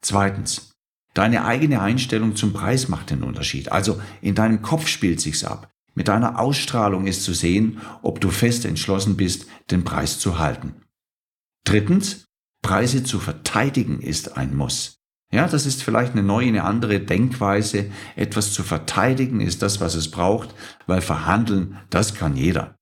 Zweitens, 0.00 0.72
deine 1.12 1.44
eigene 1.44 1.80
Einstellung 1.80 2.34
zum 2.34 2.54
Preis 2.54 2.88
macht 2.88 3.10
den 3.10 3.22
Unterschied. 3.22 3.70
Also 3.70 4.00
in 4.22 4.34
deinem 4.34 4.62
Kopf 4.62 4.88
spielt 4.88 5.20
sich's 5.20 5.44
ab. 5.44 5.70
Mit 5.94 6.08
deiner 6.08 6.40
Ausstrahlung 6.40 7.06
ist 7.06 7.22
zu 7.22 7.34
sehen, 7.34 7.80
ob 8.02 8.20
du 8.20 8.30
fest 8.30 8.64
entschlossen 8.64 9.16
bist, 9.16 9.46
den 9.70 9.84
Preis 9.84 10.18
zu 10.18 10.38
halten. 10.38 10.74
Drittens, 11.64 12.24
Preise 12.64 13.04
zu 13.04 13.20
verteidigen 13.20 14.00
ist 14.00 14.38
ein 14.38 14.56
Muss. 14.56 14.96
Ja, 15.30 15.46
das 15.46 15.66
ist 15.66 15.82
vielleicht 15.82 16.12
eine 16.12 16.22
neue, 16.22 16.48
eine 16.48 16.64
andere 16.64 16.98
Denkweise. 16.98 17.90
Etwas 18.16 18.54
zu 18.54 18.62
verteidigen 18.62 19.40
ist 19.40 19.60
das, 19.60 19.80
was 19.80 19.94
es 19.94 20.10
braucht, 20.10 20.54
weil 20.86 21.02
verhandeln, 21.02 21.76
das 21.90 22.14
kann 22.14 22.36
jeder. 22.36 22.74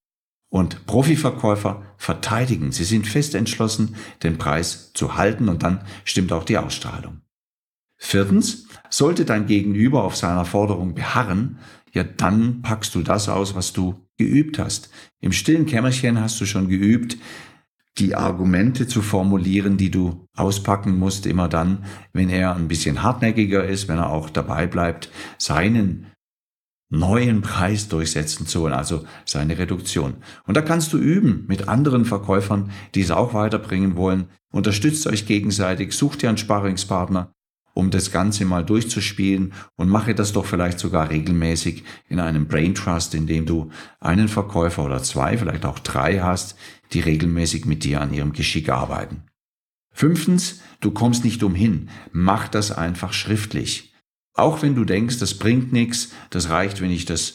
Und 0.48 0.86
Profiverkäufer 0.86 1.82
verteidigen. 1.96 2.70
Sie 2.70 2.84
sind 2.84 3.08
fest 3.08 3.34
entschlossen, 3.34 3.96
den 4.22 4.38
Preis 4.38 4.92
zu 4.92 5.16
halten 5.16 5.48
und 5.48 5.64
dann 5.64 5.80
stimmt 6.04 6.32
auch 6.32 6.44
die 6.44 6.58
Ausstrahlung. 6.58 7.22
Viertens, 7.96 8.68
sollte 8.88 9.24
dein 9.24 9.46
Gegenüber 9.46 10.04
auf 10.04 10.14
seiner 10.14 10.44
Forderung 10.44 10.94
beharren, 10.94 11.58
ja 11.92 12.04
dann 12.04 12.62
packst 12.62 12.94
du 12.94 13.02
das 13.02 13.28
aus, 13.28 13.56
was 13.56 13.72
du 13.72 14.06
geübt 14.16 14.60
hast. 14.60 14.90
Im 15.20 15.32
stillen 15.32 15.66
Kämmerchen 15.66 16.20
hast 16.20 16.40
du 16.40 16.46
schon 16.46 16.68
geübt, 16.68 17.16
die 17.98 18.14
Argumente 18.14 18.86
zu 18.86 19.02
formulieren, 19.02 19.76
die 19.76 19.90
du 19.90 20.26
auspacken 20.34 20.98
musst, 20.98 21.26
immer 21.26 21.48
dann, 21.48 21.84
wenn 22.12 22.30
er 22.30 22.56
ein 22.56 22.68
bisschen 22.68 23.02
hartnäckiger 23.02 23.64
ist, 23.64 23.88
wenn 23.88 23.98
er 23.98 24.10
auch 24.10 24.30
dabei 24.30 24.66
bleibt, 24.66 25.10
seinen 25.38 26.06
neuen 26.88 27.40
Preis 27.40 27.88
durchsetzen 27.88 28.46
zu 28.46 28.62
wollen, 28.62 28.74
also 28.74 29.04
seine 29.24 29.58
Reduktion. 29.58 30.16
Und 30.46 30.56
da 30.56 30.62
kannst 30.62 30.92
du 30.92 30.98
üben 30.98 31.44
mit 31.48 31.68
anderen 31.68 32.04
Verkäufern, 32.04 32.70
die 32.94 33.00
es 33.00 33.10
auch 33.10 33.32
weiterbringen 33.34 33.96
wollen. 33.96 34.26
Unterstützt 34.52 35.06
euch 35.06 35.26
gegenseitig, 35.26 35.94
sucht 35.94 36.20
dir 36.20 36.28
einen 36.28 36.36
Sparringspartner, 36.36 37.32
um 37.74 37.90
das 37.90 38.10
Ganze 38.10 38.44
mal 38.44 38.64
durchzuspielen 38.64 39.54
und 39.76 39.88
mache 39.88 40.14
das 40.14 40.32
doch 40.32 40.44
vielleicht 40.44 40.78
sogar 40.78 41.08
regelmäßig 41.08 41.84
in 42.08 42.20
einem 42.20 42.46
Brain 42.46 42.74
Trust, 42.74 43.14
in 43.14 43.26
dem 43.26 43.46
du 43.46 43.70
einen 43.98 44.28
Verkäufer 44.28 44.84
oder 44.84 45.02
zwei, 45.02 45.38
vielleicht 45.38 45.64
auch 45.64 45.78
drei 45.78 46.20
hast, 46.20 46.56
die 46.92 47.00
regelmäßig 47.00 47.64
mit 47.64 47.84
dir 47.84 48.00
an 48.00 48.12
ihrem 48.12 48.32
Geschick 48.32 48.68
arbeiten. 48.68 49.24
Fünftens, 49.92 50.60
du 50.80 50.90
kommst 50.90 51.24
nicht 51.24 51.42
umhin. 51.42 51.90
Mach 52.12 52.48
das 52.48 52.72
einfach 52.72 53.12
schriftlich. 53.12 53.94
Auch 54.34 54.62
wenn 54.62 54.74
du 54.74 54.84
denkst, 54.84 55.18
das 55.18 55.34
bringt 55.34 55.72
nichts, 55.72 56.12
das 56.30 56.48
reicht, 56.48 56.80
wenn 56.80 56.90
ich 56.90 57.04
das 57.04 57.34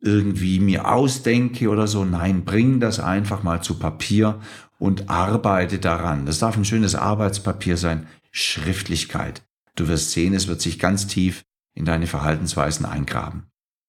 irgendwie 0.00 0.58
mir 0.58 0.88
ausdenke 0.88 1.68
oder 1.68 1.86
so. 1.86 2.04
Nein, 2.04 2.44
bring 2.44 2.80
das 2.80 2.98
einfach 2.98 3.42
mal 3.42 3.62
zu 3.62 3.78
Papier 3.78 4.40
und 4.78 5.08
arbeite 5.10 5.78
daran. 5.78 6.26
Das 6.26 6.38
darf 6.38 6.56
ein 6.56 6.64
schönes 6.64 6.94
Arbeitspapier 6.94 7.76
sein. 7.76 8.06
Schriftlichkeit. 8.30 9.42
Du 9.76 9.88
wirst 9.88 10.10
sehen, 10.10 10.34
es 10.34 10.48
wird 10.48 10.60
sich 10.60 10.78
ganz 10.78 11.06
tief 11.06 11.44
in 11.74 11.84
deine 11.84 12.06
Verhaltensweisen 12.06 12.86
eingraben. 12.86 13.44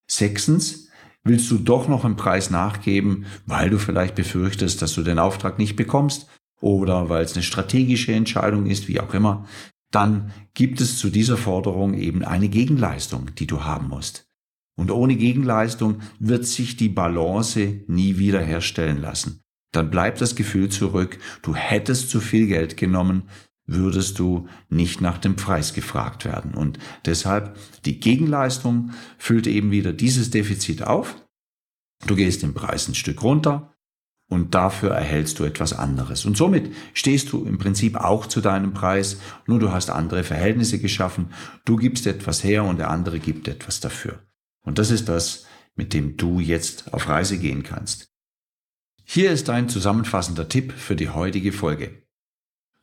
Sechstens, 0.07 0.89
willst 1.23 1.49
du 1.49 1.57
doch 1.57 1.88
noch 1.88 2.05
einen 2.05 2.15
Preis 2.15 2.49
nachgeben, 2.49 3.25
weil 3.45 3.69
du 3.69 3.79
vielleicht 3.79 4.15
befürchtest, 4.15 4.81
dass 4.81 4.93
du 4.93 5.03
den 5.03 5.19
Auftrag 5.19 5.57
nicht 5.57 5.75
bekommst 5.75 6.27
oder 6.59 7.09
weil 7.09 7.23
es 7.23 7.33
eine 7.33 7.43
strategische 7.43 8.13
Entscheidung 8.13 8.65
ist, 8.65 8.88
wie 8.88 8.99
auch 8.99 9.13
immer, 9.13 9.45
dann 9.91 10.31
gibt 10.53 10.81
es 10.81 10.97
zu 10.97 11.09
dieser 11.09 11.38
Forderung 11.38 11.93
eben 11.93 12.23
eine 12.23 12.49
Gegenleistung, 12.49 13.31
die 13.36 13.47
du 13.47 13.63
haben 13.63 13.89
musst. 13.89 14.25
Und 14.75 14.89
ohne 14.89 15.15
Gegenleistung 15.15 16.01
wird 16.19 16.45
sich 16.45 16.77
die 16.77 16.89
Balance 16.89 17.81
nie 17.88 18.17
wieder 18.17 18.41
herstellen 18.41 18.97
lassen. 18.97 19.41
Dann 19.71 19.91
bleibt 19.91 20.19
das 20.21 20.36
Gefühl 20.36 20.69
zurück, 20.69 21.19
du 21.41 21.55
hättest 21.55 22.09
zu 22.09 22.19
viel 22.19 22.47
Geld 22.47 22.75
genommen, 22.77 23.23
würdest 23.65 24.19
du 24.19 24.47
nicht 24.69 25.02
nach 25.02 25.17
dem 25.17 25.36
Preis 25.36 25.73
gefragt 25.73 26.26
werden. 26.26 26.54
Und 26.54 26.80
deshalb 27.06 27.58
die 27.86 27.99
Gegenleistung 27.99 28.91
füllt 29.17 29.47
eben 29.47 29.71
wieder 29.71 29.93
dieses 29.93 30.30
Defizit 30.30 30.84
auf. 30.84 31.15
Du 32.06 32.15
gehst 32.15 32.43
den 32.43 32.54
Preis 32.54 32.88
ein 32.88 32.95
Stück 32.95 33.23
runter 33.23 33.73
und 34.30 34.56
dafür 34.56 34.91
erhältst 34.91 35.39
du 35.39 35.43
etwas 35.43 35.73
anderes. 35.73 36.26
Und 36.26 36.36
somit 36.36 36.73
stehst 36.93 37.32
du 37.32 37.45
im 37.45 37.58
Prinzip 37.58 37.95
auch 37.95 38.26
zu 38.26 38.41
deinem 38.41 38.73
Preis, 38.73 39.17
nur 39.47 39.60
du 39.60 39.71
hast 39.71 39.89
andere 39.89 40.23
Verhältnisse 40.23 40.80
geschaffen. 40.80 41.28
Du 41.65 41.78
gibst 41.78 42.08
etwas 42.08 42.43
her 42.43 42.63
und 42.63 42.80
der 42.80 42.89
andere 42.89 43.19
gibt 43.19 43.47
etwas 43.47 43.80
dafür. 43.80 44.26
Und 44.62 44.80
das 44.80 44.91
ist 44.91 45.08
das, 45.08 45.45
mit 45.76 45.93
dem 45.93 46.17
du 46.17 46.39
jetzt 46.39 46.93
auf 46.93 47.08
Reise 47.08 47.38
gehen 47.38 47.63
kannst. 47.63 48.10
Hier 49.06 49.32
ist 49.32 49.49
ein 49.49 49.69
zusammenfassender 49.69 50.47
Tipp 50.47 50.73
für 50.73 50.95
die 50.95 51.10
heutige 51.10 51.52
Folge. 51.52 52.02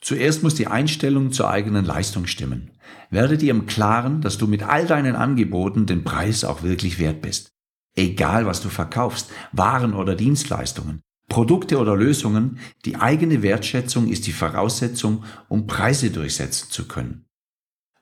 Zuerst 0.01 0.43
muss 0.43 0.55
die 0.55 0.67
Einstellung 0.67 1.31
zur 1.31 1.51
eigenen 1.51 1.85
Leistung 1.85 2.27
stimmen. 2.27 2.71
Werde 3.11 3.37
dir 3.37 3.51
im 3.51 3.67
Klaren, 3.67 4.23
dass 4.23 4.39
du 4.39 4.47
mit 4.47 4.63
all 4.63 4.87
deinen 4.87 5.15
Angeboten 5.15 5.87
den 5.87 6.05
Preis 6.05 6.45
auch 6.45 6.63
wirklich 6.63 6.99
wert 6.99 7.21
bist. 7.21 7.53
Egal 7.97 8.47
was 8.47 8.63
du 8.63 8.69
verkaufst, 8.69 9.31
Waren 9.53 9.95
oder 9.95 10.15
Dienstleistungen, 10.15 11.01
Produkte 11.29 11.79
oder 11.79 11.97
Lösungen, 11.97 12.59
die 12.85 12.97
eigene 12.97 13.43
Wertschätzung 13.43 14.09
ist 14.09 14.27
die 14.27 14.33
Voraussetzung, 14.33 15.25
um 15.49 15.67
Preise 15.67 16.11
durchsetzen 16.11 16.71
zu 16.71 16.89
können. 16.89 17.27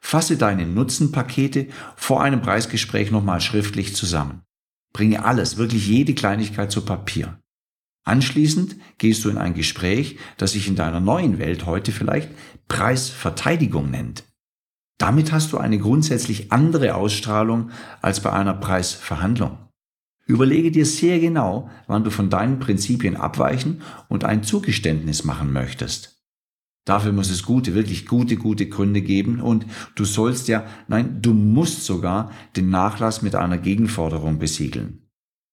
Fasse 0.00 0.36
deine 0.36 0.66
Nutzenpakete 0.66 1.68
vor 1.96 2.22
einem 2.22 2.40
Preisgespräch 2.40 3.10
nochmal 3.10 3.40
schriftlich 3.40 3.96
zusammen. 3.96 4.42
Bringe 4.92 5.24
alles, 5.24 5.56
wirklich 5.56 5.86
jede 5.88 6.14
Kleinigkeit 6.14 6.70
zu 6.70 6.82
Papier. 6.82 7.40
Anschließend 8.08 8.76
gehst 8.96 9.22
du 9.24 9.28
in 9.28 9.36
ein 9.36 9.52
Gespräch, 9.52 10.18
das 10.38 10.52
sich 10.52 10.66
in 10.66 10.76
deiner 10.76 10.98
neuen 10.98 11.38
Welt 11.38 11.66
heute 11.66 11.92
vielleicht 11.92 12.30
Preisverteidigung 12.66 13.90
nennt. 13.90 14.24
Damit 14.96 15.30
hast 15.30 15.52
du 15.52 15.58
eine 15.58 15.78
grundsätzlich 15.78 16.50
andere 16.50 16.94
Ausstrahlung 16.94 17.70
als 18.00 18.20
bei 18.20 18.32
einer 18.32 18.54
Preisverhandlung. 18.54 19.58
Überlege 20.24 20.70
dir 20.70 20.86
sehr 20.86 21.20
genau, 21.20 21.68
wann 21.86 22.02
du 22.02 22.10
von 22.10 22.30
deinen 22.30 22.58
Prinzipien 22.58 23.14
abweichen 23.14 23.82
und 24.08 24.24
ein 24.24 24.42
Zugeständnis 24.42 25.24
machen 25.24 25.52
möchtest. 25.52 26.22
Dafür 26.86 27.12
muss 27.12 27.28
es 27.28 27.42
gute, 27.42 27.74
wirklich 27.74 28.06
gute, 28.06 28.36
gute 28.36 28.70
Gründe 28.70 29.02
geben 29.02 29.42
und 29.42 29.66
du 29.96 30.06
sollst 30.06 30.48
ja, 30.48 30.64
nein, 30.88 31.20
du 31.20 31.34
musst 31.34 31.84
sogar 31.84 32.32
den 32.56 32.70
Nachlass 32.70 33.20
mit 33.20 33.34
einer 33.34 33.58
Gegenforderung 33.58 34.38
besiegeln. 34.38 35.07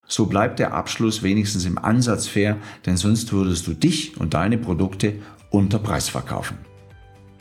So 0.08 0.28
bleibt 0.28 0.60
der 0.60 0.74
Abschluss 0.74 1.24
wenigstens 1.24 1.66
im 1.66 1.78
Ansatz 1.78 2.28
fair, 2.28 2.58
denn 2.86 2.96
sonst 2.96 3.34
würdest 3.34 3.66
du 3.66 3.74
dich 3.74 4.18
und 4.18 4.34
deine 4.34 4.58
Produkte 4.58 5.16
unter 5.50 5.80
Preis 5.80 6.10
verkaufen. 6.10 6.58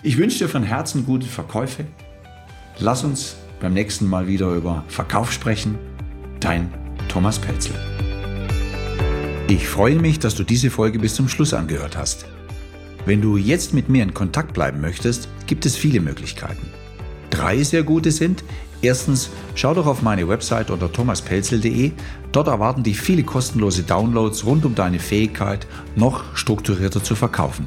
Ich 0.02 0.16
wünsche 0.16 0.38
dir 0.38 0.48
von 0.48 0.62
Herzen 0.62 1.04
gute 1.04 1.26
Verkäufe. 1.26 1.84
Lass 2.78 3.04
uns 3.04 3.36
beim 3.60 3.74
nächsten 3.74 4.06
Mal 4.06 4.26
wieder 4.26 4.54
über 4.54 4.84
Verkauf 4.88 5.32
sprechen. 5.32 5.78
Dein 6.40 6.72
Thomas 7.08 7.38
Pelzel. 7.38 7.74
Ich 9.48 9.68
freue 9.68 9.96
mich, 9.96 10.18
dass 10.18 10.34
du 10.34 10.42
diese 10.42 10.70
Folge 10.70 10.98
bis 10.98 11.14
zum 11.14 11.28
Schluss 11.28 11.52
angehört 11.52 11.96
hast. 11.96 12.24
Wenn 13.06 13.20
du 13.20 13.36
jetzt 13.36 13.74
mit 13.74 13.90
mir 13.90 14.02
in 14.02 14.14
Kontakt 14.14 14.54
bleiben 14.54 14.80
möchtest, 14.80 15.28
gibt 15.46 15.66
es 15.66 15.76
viele 15.76 16.00
Möglichkeiten. 16.00 16.66
drei 17.28 17.62
sehr 17.62 17.82
gute 17.82 18.10
sind. 18.10 18.42
Erstens, 18.80 19.30
schau 19.54 19.74
doch 19.74 19.86
auf 19.86 20.02
meine 20.02 20.28
Website 20.28 20.70
unter 20.70 20.92
thomaspelzel.de. 20.92 21.92
Dort 22.32 22.48
erwarten 22.48 22.82
dich 22.82 23.00
viele 23.00 23.22
kostenlose 23.22 23.82
Downloads 23.82 24.44
rund 24.44 24.64
um 24.64 24.74
deine 24.74 24.98
Fähigkeit, 24.98 25.66
noch 25.96 26.36
strukturierter 26.36 27.02
zu 27.02 27.14
verkaufen. 27.14 27.66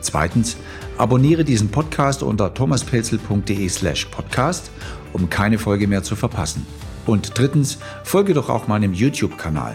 Zweitens, 0.00 0.56
abonniere 0.98 1.44
diesen 1.44 1.68
Podcast 1.68 2.22
unter 2.22 2.54
thomaspelzel.de 2.54 3.68
slash 3.68 4.04
podcast, 4.06 4.70
um 5.12 5.28
keine 5.28 5.58
Folge 5.58 5.88
mehr 5.88 6.02
zu 6.02 6.16
verpassen. 6.16 6.66
Und 7.06 7.38
drittens, 7.38 7.78
folge 8.04 8.34
doch 8.34 8.48
auch 8.48 8.68
meinem 8.68 8.92
YouTube-Kanal. 8.92 9.74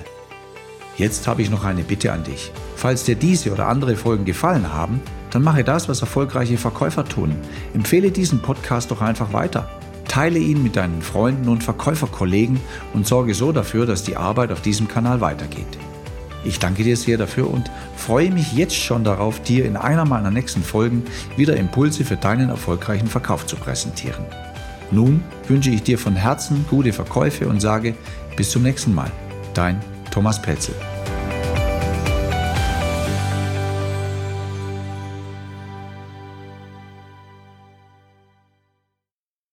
Jetzt 0.97 1.27
habe 1.27 1.41
ich 1.41 1.49
noch 1.49 1.63
eine 1.63 1.83
Bitte 1.83 2.11
an 2.11 2.23
dich. 2.23 2.51
Falls 2.75 3.03
dir 3.05 3.15
diese 3.15 3.51
oder 3.51 3.67
andere 3.67 3.95
Folgen 3.95 4.25
gefallen 4.25 4.73
haben, 4.73 5.01
dann 5.31 5.43
mache 5.43 5.63
das, 5.63 5.87
was 5.87 6.01
erfolgreiche 6.01 6.57
Verkäufer 6.57 7.05
tun. 7.05 7.35
Empfehle 7.73 8.11
diesen 8.11 8.41
Podcast 8.41 8.91
doch 8.91 9.01
einfach 9.01 9.33
weiter. 9.33 9.69
Teile 10.11 10.39
ihn 10.39 10.61
mit 10.61 10.75
deinen 10.75 11.01
Freunden 11.01 11.47
und 11.47 11.63
Verkäuferkollegen 11.63 12.59
und 12.93 13.07
sorge 13.07 13.33
so 13.33 13.53
dafür, 13.53 13.85
dass 13.85 14.03
die 14.03 14.17
Arbeit 14.17 14.51
auf 14.51 14.59
diesem 14.59 14.89
Kanal 14.89 15.21
weitergeht. 15.21 15.77
Ich 16.43 16.59
danke 16.59 16.83
dir 16.83 16.97
sehr 16.97 17.17
dafür 17.17 17.49
und 17.49 17.71
freue 17.95 18.29
mich 18.29 18.51
jetzt 18.51 18.75
schon 18.75 19.05
darauf, 19.05 19.41
dir 19.41 19.63
in 19.63 19.77
einer 19.77 20.03
meiner 20.03 20.29
nächsten 20.29 20.63
Folgen 20.63 21.05
wieder 21.37 21.55
Impulse 21.55 22.03
für 22.03 22.17
deinen 22.17 22.49
erfolgreichen 22.49 23.07
Verkauf 23.07 23.45
zu 23.45 23.55
präsentieren. 23.55 24.25
Nun 24.91 25.23
wünsche 25.47 25.69
ich 25.69 25.83
dir 25.83 25.97
von 25.97 26.17
Herzen 26.17 26.65
gute 26.69 26.91
Verkäufe 26.91 27.47
und 27.47 27.61
sage 27.61 27.95
bis 28.35 28.51
zum 28.51 28.63
nächsten 28.63 28.93
Mal. 28.93 29.11
Dein 29.53 29.79
Thomas 30.11 30.41
Pelzel. 30.41 30.75